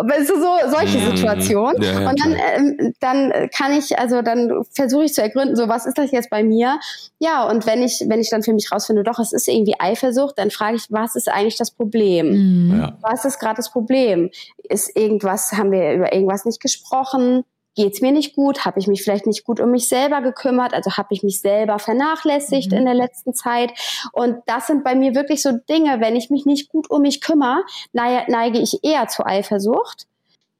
[0.00, 1.16] Weißt du, so, solche Mhm.
[1.16, 1.82] Situationen.
[1.82, 5.68] Ja, ja, und dann, ähm, dann kann ich, also dann versuche ich zu ergründen, so
[5.68, 6.78] was ist das jetzt bei mir?
[7.18, 10.38] Ja, und wenn ich, wenn ich dann für mich rausfinde, doch, es ist irgendwie Eifersucht,
[10.38, 12.30] dann frage ich, was ist eigentlich das Problem?
[12.30, 12.80] Mhm.
[12.80, 12.98] Ja.
[13.02, 14.30] Was ist gerade das Problem?
[14.68, 17.44] Ist irgendwas, haben wir über irgendwas nicht gesprochen?
[17.74, 18.64] Geht's mir nicht gut?
[18.64, 20.74] Habe ich mich vielleicht nicht gut um mich selber gekümmert?
[20.74, 22.78] Also habe ich mich selber vernachlässigt Mhm.
[22.78, 23.70] in der letzten Zeit?
[24.12, 27.20] Und das sind bei mir wirklich so Dinge, wenn ich mich nicht gut um mich
[27.20, 27.62] kümmere,
[27.92, 30.06] neige, ich eher zu Eifersucht,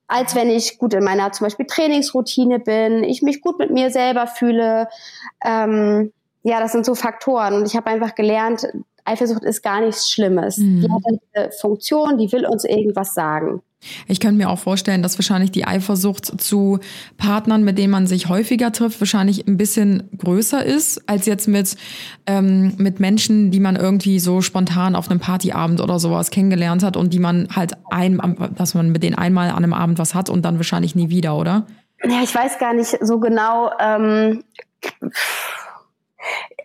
[0.07, 3.91] als wenn ich gut in meiner zum Beispiel Trainingsroutine bin, ich mich gut mit mir
[3.91, 4.89] selber fühle.
[5.45, 6.13] Ähm,
[6.45, 7.55] ja, das sind so Faktoren.
[7.55, 8.67] Und ich habe einfach gelernt,
[9.05, 10.59] Eifersucht ist gar nichts Schlimmes.
[10.59, 10.81] Mhm.
[10.83, 11.03] Die hat
[11.35, 13.61] eine Funktion, die will uns irgendwas sagen.
[14.07, 16.81] Ich könnte mir auch vorstellen, dass wahrscheinlich die Eifersucht zu
[17.17, 21.77] Partnern, mit denen man sich häufiger trifft, wahrscheinlich ein bisschen größer ist, als jetzt mit,
[22.27, 26.97] ähm, mit Menschen, die man irgendwie so spontan auf einem Partyabend oder sowas kennengelernt hat
[26.97, 28.21] und die man halt ein,
[28.57, 31.37] dass man mit denen einmal an einem Abend was hat und dann wahrscheinlich nie wieder,
[31.37, 31.67] oder?
[32.05, 33.71] Ja, ich weiß gar nicht so genau.
[33.81, 34.43] Ähm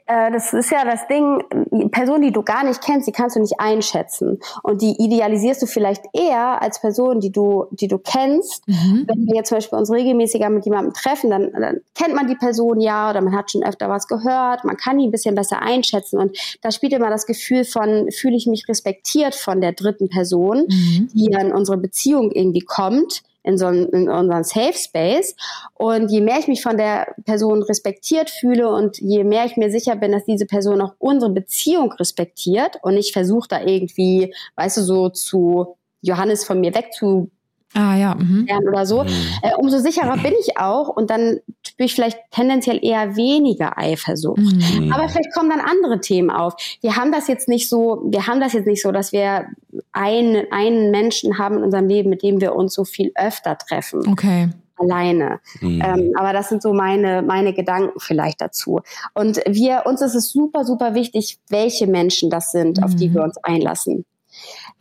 [0.05, 1.43] äh, das ist ja das Ding,
[1.91, 4.39] Personen, die du gar nicht kennst, die kannst du nicht einschätzen.
[4.61, 8.67] Und die idealisierst du vielleicht eher als Personen, die du, die du kennst.
[8.67, 9.05] Mhm.
[9.07, 12.35] Wenn wir jetzt zum Beispiel uns regelmäßiger mit jemandem treffen, dann, dann kennt man die
[12.35, 15.61] Person ja oder man hat schon öfter was gehört, man kann die ein bisschen besser
[15.61, 16.19] einschätzen.
[16.19, 20.65] Und da spielt immer das Gefühl von, fühle ich mich respektiert von der dritten Person,
[20.67, 21.09] mhm.
[21.13, 25.35] die in unsere Beziehung irgendwie kommt in so einem, in unseren Safe Space.
[25.73, 29.69] Und je mehr ich mich von der Person respektiert fühle und je mehr ich mir
[29.69, 34.77] sicher bin, dass diese Person auch unsere Beziehung respektiert und nicht versucht da irgendwie, weißt
[34.77, 37.29] du, so zu Johannes von mir wegzu
[37.73, 38.15] ah, ja.
[38.15, 38.47] Mhm.
[38.67, 39.09] oder so, mhm.
[39.41, 44.37] äh, umso sicherer bin ich auch und dann spüre ich vielleicht tendenziell eher weniger Eifersucht.
[44.37, 44.91] Mhm.
[44.91, 46.55] Aber vielleicht kommen dann andere Themen auf.
[46.81, 49.47] Wir haben das jetzt nicht so, wir haben das jetzt nicht so, dass wir
[49.91, 54.07] einen, einen Menschen haben in unserem Leben, mit dem wir uns so viel öfter treffen.
[54.07, 54.49] Okay
[54.83, 55.39] alleine.
[55.61, 55.81] Mhm.
[55.83, 58.81] Ähm, aber das sind so meine, meine Gedanken vielleicht dazu.
[59.13, 62.83] Und wir, uns ist es super, super wichtig, welche Menschen das sind, mhm.
[62.83, 63.13] auf die mhm.
[63.15, 64.05] wir uns einlassen.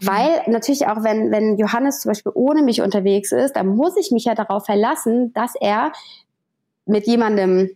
[0.06, 4.10] Weil natürlich auch, wenn, wenn Johannes zum Beispiel ohne mich unterwegs ist, dann muss ich
[4.10, 5.92] mich ja darauf verlassen, dass er
[6.86, 7.70] mit jemandem,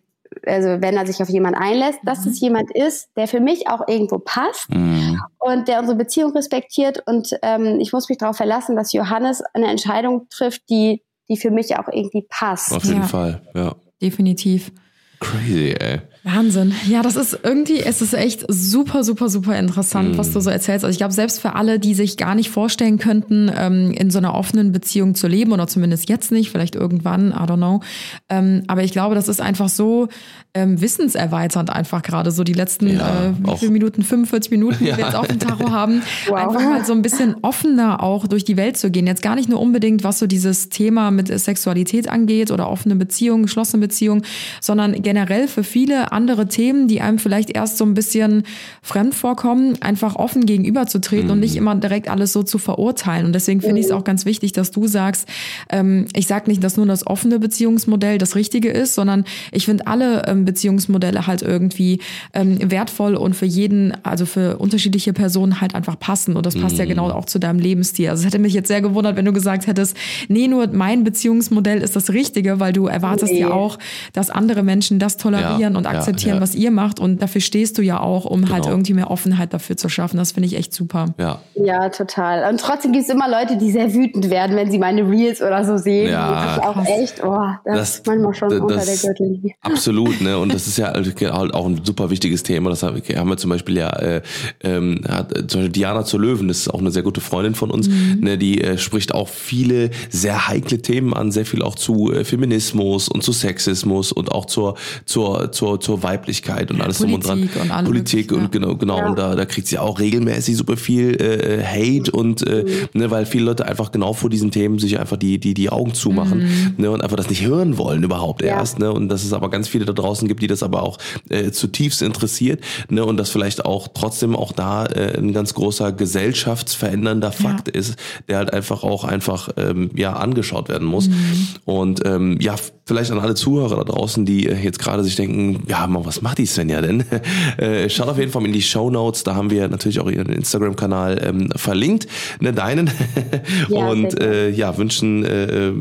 [0.45, 2.33] also wenn er sich auf jemanden einlässt, dass mhm.
[2.33, 5.21] es jemand ist, der für mich auch irgendwo passt mhm.
[5.39, 7.03] und der unsere Beziehung respektiert.
[7.07, 11.51] Und ähm, ich muss mich darauf verlassen, dass Johannes eine Entscheidung trifft, die, die für
[11.51, 12.73] mich auch irgendwie passt.
[12.73, 13.07] Auf jeden ja.
[13.07, 13.75] Fall, ja.
[14.03, 14.73] Definitiv.
[15.21, 16.01] Crazy, ey.
[16.27, 16.75] Wahnsinn.
[16.89, 20.19] Ja, das ist irgendwie, es ist echt super, super, super interessant, mm.
[20.19, 20.85] was du so erzählst.
[20.85, 24.19] Also ich glaube, selbst für alle, die sich gar nicht vorstellen könnten, ähm, in so
[24.19, 27.81] einer offenen Beziehung zu leben oder zumindest jetzt nicht, vielleicht irgendwann, I don't know.
[28.29, 30.09] Ähm, aber ich glaube, das ist einfach so
[30.57, 34.87] ähm, wissenserweiternd einfach gerade so die letzten ja, äh, wie viele Minuten, 45 Minuten, die
[34.87, 34.97] ja.
[34.97, 36.37] wir jetzt auf dem Tacho haben, wow.
[36.37, 39.07] einfach mal so ein bisschen offener auch durch die Welt zu gehen.
[39.07, 43.45] Jetzt gar nicht nur unbedingt, was so dieses Thema mit Sexualität angeht oder offene Beziehungen,
[43.45, 44.23] geschlossene Beziehungen,
[44.61, 48.45] sondern generell für viele andere Themen, die einem vielleicht erst so ein bisschen
[48.83, 51.33] fremd vorkommen, einfach offen gegenüberzutreten mhm.
[51.33, 51.59] und nicht mhm.
[51.59, 53.27] immer direkt alles so zu verurteilen.
[53.27, 53.99] Und deswegen finde ich es mhm.
[53.99, 55.29] auch ganz wichtig, dass du sagst,
[55.71, 59.87] ähm, ich sage nicht, dass nur das offene Beziehungsmodell das Richtige ist, sondern ich finde
[59.87, 62.01] alle ähm, Beziehungsmodelle halt irgendwie
[62.33, 66.35] ähm, wertvoll und für jeden, also für unterschiedliche Personen halt einfach passen.
[66.37, 66.81] Und das passt mhm.
[66.81, 68.09] ja genau auch zu deinem Lebensstil.
[68.09, 69.97] Also es hätte mich jetzt sehr gewundert, wenn du gesagt hättest,
[70.29, 73.41] nee, nur mein Beziehungsmodell ist das Richtige, weil du erwartest nee.
[73.41, 73.79] ja auch,
[74.15, 76.41] dass andere Menschen das tolerieren ja, und akzeptieren akzeptieren, ja.
[76.43, 77.01] was ihr macht.
[77.01, 78.55] Und dafür stehst du ja auch, um halt genau.
[78.55, 80.17] halt irgendwie mehr Offenheit dafür zu schaffen.
[80.17, 81.15] Das finde ich echt super.
[81.19, 81.41] Ja.
[81.55, 82.49] Ja, total.
[82.51, 85.65] Und trotzdem gibt es immer Leute, die sehr wütend werden, wenn sie meine Reels oder
[85.65, 86.11] so sehen.
[86.11, 86.45] Ja.
[86.45, 89.55] Das ist auch echt, oh, das, das ist manchmal schon das, unter der Gürtellinie.
[89.63, 90.39] Absolut, ne?
[90.39, 92.71] Und das ist ja halt auch ein super wichtiges Thema.
[92.71, 94.23] Das haben wir zum Beispiel ja, äh,
[94.63, 97.71] ähm, hat, zum Beispiel Diana zur Löwen, das ist auch eine sehr gute Freundin von
[97.71, 98.19] uns, mhm.
[98.21, 98.39] ne?
[98.39, 103.09] Die äh, spricht auch viele sehr heikle Themen an, sehr viel auch zu äh, Feminismus
[103.09, 107.55] und zu Sexismus und auch zur, zur, zur, zur Weiblichkeit und alles Politik drum und
[107.55, 107.79] dran.
[107.79, 108.99] Und Politik und genau, genau.
[108.99, 109.09] Ja.
[109.09, 113.01] Und da, da kriegt sie auch regelmäßig super viel äh, Hate und äh, mhm.
[113.01, 115.95] ne, weil viele Leute einfach genau vor diesen Themen sich einfach die, die, die Augen
[115.95, 116.75] zumachen mhm.
[116.77, 118.49] ne, und einfach das nicht hören wollen überhaupt ja.
[118.49, 118.79] erst.
[118.79, 121.51] Ne, und dass es aber ganz viele da draußen gibt, die das aber auch äh,
[121.51, 122.63] zutiefst interessiert.
[122.89, 127.75] Ne, und das vielleicht auch trotzdem auch da äh, ein ganz großer gesellschaftsverändernder Fakt ja.
[127.75, 127.97] ist,
[128.29, 131.09] der halt einfach auch einfach ähm, ja angeschaut werden muss.
[131.09, 131.47] Mhm.
[131.65, 135.65] Und ähm, ja, vielleicht an alle Zuhörer da draußen, die äh, jetzt gerade sich denken,
[135.69, 137.05] ja, mal, was macht die Svenja denn?
[137.59, 140.29] Äh, schaut auf jeden Fall in die Show Notes, da haben wir natürlich auch ihren
[140.29, 142.07] Instagram-Kanal ähm, verlinkt,
[142.41, 142.91] ne, deinen.
[143.69, 145.73] Ja, und äh, ja, wünschen äh,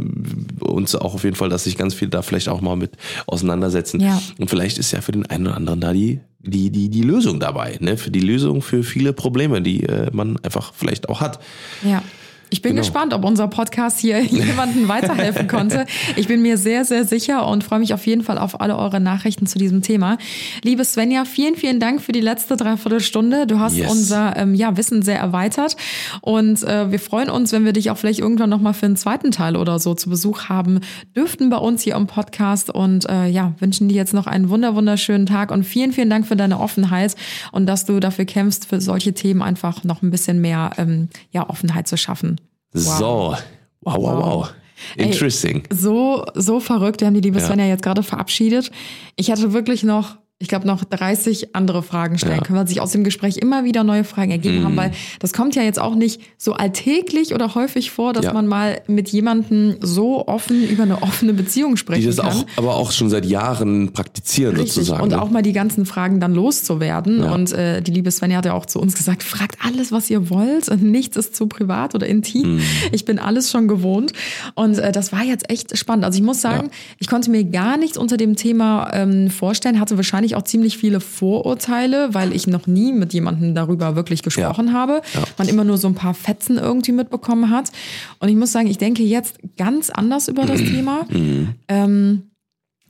[0.59, 2.91] uns auch auf jeden Fall, dass sich ganz viele da vielleicht auch mal mit
[3.27, 3.99] auseinandersetzen.
[3.99, 4.21] Ja.
[4.39, 7.39] Und vielleicht ist ja für den einen oder anderen da die die, die, die Lösung
[7.39, 7.97] dabei, ne?
[7.97, 11.39] Für die Lösung für viele Probleme, die äh, man einfach vielleicht auch hat.
[11.83, 12.03] Ja.
[12.49, 12.81] Ich bin genau.
[12.81, 15.85] gespannt, ob unser Podcast hier jemandem weiterhelfen konnte.
[16.15, 18.99] Ich bin mir sehr, sehr sicher und freue mich auf jeden Fall auf alle eure
[18.99, 20.17] Nachrichten zu diesem Thema.
[20.63, 23.47] Liebe Svenja, vielen, vielen Dank für die letzte Dreiviertelstunde.
[23.47, 23.91] Du hast yes.
[23.91, 25.75] unser ähm, ja, Wissen sehr erweitert
[26.21, 29.31] und äh, wir freuen uns, wenn wir dich auch vielleicht irgendwann nochmal für einen zweiten
[29.31, 30.79] Teil oder so zu Besuch haben
[31.15, 34.75] dürften bei uns hier im Podcast und äh, ja, wünschen dir jetzt noch einen wunder,
[34.75, 37.15] wunderschönen Tag und vielen, vielen Dank für deine Offenheit
[37.51, 41.49] und dass du dafür kämpfst, für solche Themen einfach noch ein bisschen mehr ähm, ja,
[41.49, 42.39] Offenheit zu schaffen.
[42.75, 42.97] Wow.
[42.97, 43.37] So,
[43.81, 44.49] wow, wow, wow.
[44.97, 45.63] Interesting.
[45.69, 47.01] Ey, so, so verrückt.
[47.01, 47.45] Wir haben die liebe ja.
[47.45, 48.71] Svenja jetzt gerade verabschiedet.
[49.15, 52.41] Ich hatte wirklich noch ich glaube, noch 30 andere Fragen stellen Ja.
[52.43, 54.65] können, weil sich aus dem Gespräch immer wieder neue Fragen ergeben Mhm.
[54.65, 58.33] haben, weil das kommt ja jetzt auch nicht so alltäglich oder häufig vor, dass Ja.
[58.33, 62.27] man mal mit jemandem so offen über eine offene Beziehung sprechen Die das kann.
[62.27, 64.73] auch, aber auch schon seit Jahren praktizieren Richtig.
[64.73, 65.03] sozusagen.
[65.03, 65.21] Und ne?
[65.21, 67.19] auch mal die ganzen Fragen dann loszuwerden.
[67.23, 67.33] Ja.
[67.33, 70.29] Und äh, die liebe Svenja hat ja auch zu uns gesagt, fragt alles, was ihr
[70.29, 70.67] wollt.
[70.67, 72.55] Und nichts ist zu privat oder intim.
[72.57, 72.61] Mhm.
[72.91, 74.11] Ich bin alles schon gewohnt.
[74.53, 76.03] Und äh, das war jetzt echt spannend.
[76.03, 79.95] Also ich muss sagen, ich konnte mir gar nichts unter dem Thema ähm, vorstellen, hatte
[79.95, 85.01] wahrscheinlich auch ziemlich viele Vorurteile, weil ich noch nie mit jemandem darüber wirklich gesprochen habe.
[85.13, 85.23] Ja.
[85.37, 87.71] Man immer nur so ein paar Fetzen irgendwie mitbekommen hat.
[88.17, 91.05] Und ich muss sagen, ich denke jetzt ganz anders über das Thema.
[91.11, 91.49] Mhm.
[91.67, 92.23] Ähm,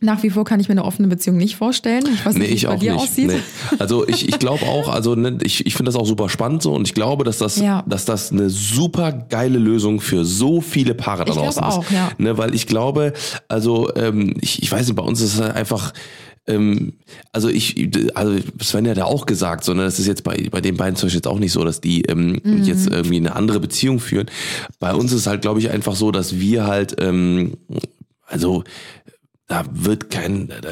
[0.01, 2.03] nach wie vor kann ich mir eine offene Beziehung nicht vorstellen.
[2.13, 3.01] Ich weiß Nee, nicht, wie es ich bei dir nicht.
[3.01, 3.27] aussieht.
[3.27, 3.39] Nee.
[3.79, 6.73] Also ich, ich glaube auch, also ne, ich, ich finde das auch super spannend so
[6.73, 7.81] und ich glaube, dass das, Ja.
[7.87, 11.91] dass das eine super geile Lösung für so viele Paare da Ich draußen auch, ist.
[11.91, 12.11] ja.
[12.17, 13.13] Ne, weil ich glaube,
[13.47, 15.93] also ähm, ich, ich weiß nicht, bei uns ist es halt einfach
[16.47, 16.93] ähm,
[17.31, 20.61] also ich, also Sven hat ja auch gesagt, so, ne, das ist jetzt bei, bei
[20.61, 22.63] den beiden zum Beispiel jetzt auch nicht so, dass die ähm, Mhm.
[22.63, 24.27] jetzt irgendwie eine andere Beziehung führen.
[24.79, 27.53] Bei uns ist halt, glaube ich, einfach so, dass wir halt, ähm,
[28.27, 28.63] also
[29.47, 30.69] da wird kein, da,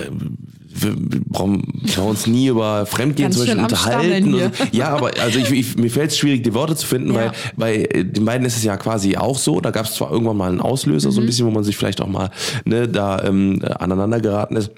[0.75, 0.95] wir
[1.27, 4.31] brauchen, uns nie über Fremdgehen Ganz zum Beispiel unterhalten.
[4.33, 4.39] So.
[4.71, 7.15] Ja, aber also ich, ich, mir fällt es schwierig, die Worte zu finden, Ja.
[7.15, 9.61] weil bei äh, den beiden ist es ja quasi auch so.
[9.61, 11.13] Da gab es zwar irgendwann mal einen Auslöser, Mhm.
[11.13, 12.31] so ein bisschen, wo man sich vielleicht auch mal
[12.65, 14.71] ne, da ähm, aneinander geraten ist.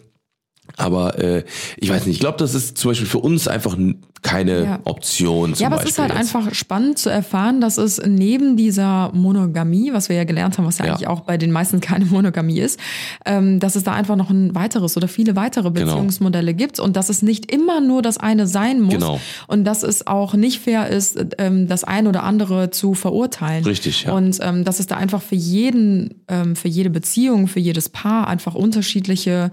[0.77, 1.43] Aber äh,
[1.77, 3.77] ich weiß nicht, ich glaube, das ist zum Beispiel für uns einfach
[4.21, 4.79] keine Ja.
[4.85, 5.53] Option.
[5.53, 6.35] Ja, aber es Beispiel ist halt jetzt.
[6.35, 10.79] einfach spannend zu erfahren, dass es neben dieser Monogamie, was wir ja gelernt haben, was
[10.79, 10.91] ja, Ja.
[10.93, 12.79] eigentlich auch bei den meisten keine Monogamie ist,
[13.25, 15.91] ähm, dass es da einfach noch ein weiteres oder viele weitere Genau.
[15.93, 19.19] Beziehungsmodelle gibt und dass es nicht immer nur das eine sein muss Genau.
[19.47, 23.63] und dass es auch nicht fair ist, ähm, das ein oder andere zu verurteilen.
[23.63, 24.13] Richtig, ja.
[24.13, 28.27] Und ähm, dass es da einfach für jeden, ähm, für jede Beziehung, für jedes Paar
[28.27, 29.51] einfach unterschiedliche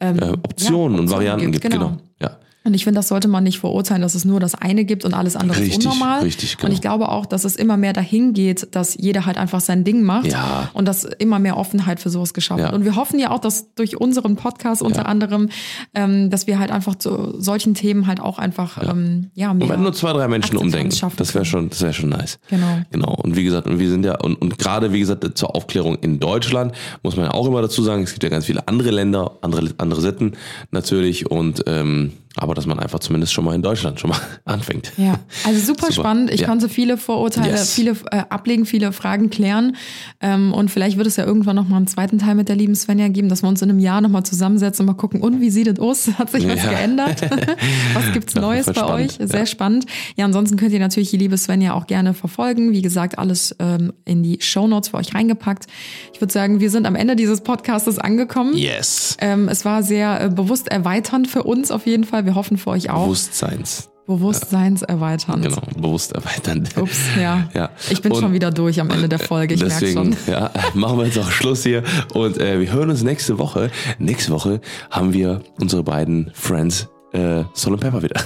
[0.00, 1.70] ähm, äh, Optionen ja, und Varianten gibt.
[1.70, 1.96] Genau.
[2.20, 2.38] Ja.
[2.64, 5.12] Und ich finde, das sollte man nicht verurteilen, dass es nur das eine gibt und
[5.14, 6.20] alles andere Richtig, ist unnormal.
[6.22, 6.68] richtig, genau.
[6.68, 9.84] Und ich glaube auch, dass es immer mehr dahin geht, dass jeder halt einfach sein
[9.84, 10.70] Ding macht Ja.
[10.72, 12.64] und dass immer mehr Offenheit für sowas geschaffen Ja.
[12.66, 12.74] wird.
[12.76, 15.50] Und wir hoffen ja auch, dass durch unseren Podcast unter anderem,
[15.94, 19.72] ähm, dass wir halt einfach zu solchen Themen halt auch einfach ähm, ja mehr Und
[19.72, 22.38] wenn nur zwei, drei Menschen umdenken, das wäre schon, das wäre schon nice.
[22.48, 22.78] Genau.
[22.90, 23.14] Genau.
[23.22, 26.18] Und wie gesagt, und wir sind ja, und, und gerade wie gesagt, zur Aufklärung in
[26.18, 29.32] Deutschland muss man ja auch immer dazu sagen, es gibt ja ganz viele andere Länder,
[29.42, 30.32] andere, andere Sitten
[30.70, 34.92] natürlich und ähm, aber dass man einfach zumindest schon mal in Deutschland schon mal anfängt.
[34.96, 35.92] Ja, also super, Super.
[35.92, 36.30] spannend.
[36.32, 36.48] Ich Ja.
[36.48, 37.72] konnte viele Vorurteile, Yes.
[37.74, 39.76] viele äh, ablegen, viele Fragen klären.
[40.20, 42.74] Ähm, und vielleicht wird es ja irgendwann noch mal einen zweiten Teil mit der lieben
[42.74, 45.40] Svenja geben, dass wir uns in einem Jahr noch mal zusammensetzen und mal gucken, und
[45.40, 46.08] wie sieht es aus?
[46.18, 46.70] Hat sich was Ja.
[46.70, 47.22] geändert?
[47.94, 49.20] was gibt's Ja, Neues bei spannend.
[49.20, 49.28] euch?
[49.30, 49.86] Sehr spannend.
[50.16, 52.72] Ja, ansonsten könnt ihr natürlich die liebe Svenja auch gerne verfolgen.
[52.72, 55.66] Wie gesagt, alles ähm, in die Shownotes für euch reingepackt.
[56.12, 58.56] Ich würde sagen, wir sind am Ende dieses Podcastes angekommen.
[58.56, 59.16] Yes.
[59.20, 62.23] Ähm, es war sehr äh, bewusst erweiternd für uns auf jeden Fall.
[62.24, 63.04] Wir hoffen für euch auch.
[63.04, 63.90] Bewusstseins.
[64.06, 65.42] Bewusstseinserweiternd.
[65.44, 66.68] Genau, bewusst erweitern.
[66.76, 67.48] Ups, ja.
[67.54, 67.70] Ja.
[67.88, 70.32] Ich bin Und schon wieder durch am Ende der Folge, ich merke Deswegen, schon.
[70.32, 73.70] ja, machen wir jetzt auch Schluss hier und äh, wir hören uns nächste Woche.
[73.98, 74.60] Nächste Woche
[74.90, 78.20] haben wir unsere beiden Friends äh, Sol und Pepper wieder.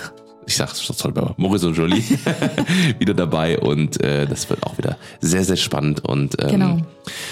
[0.48, 2.02] Ich sag's schon, Pepper, Maurice und Jolie
[2.98, 6.78] wieder dabei und äh, das wird auch wieder sehr, sehr spannend und ähm, Genau.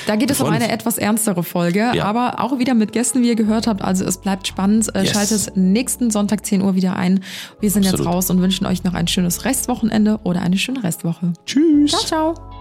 [0.07, 2.05] Da geht es um eine etwas ernstere Folge, Ja.
[2.05, 3.83] aber auch wieder mit Gästen, wie ihr gehört habt.
[3.83, 4.95] Also es bleibt spannend.
[4.95, 5.13] Äh, Yes.
[5.13, 7.25] Schaltet nächsten Sonntag 10 Uhr wieder ein.
[7.61, 8.07] Wir sind Absolut.
[8.07, 11.33] jetzt raus und wünschen euch noch ein schönes Restwochenende oder eine schöne Restwoche.
[11.47, 11.91] Tschüss.
[11.93, 12.56] Ciao, ciao.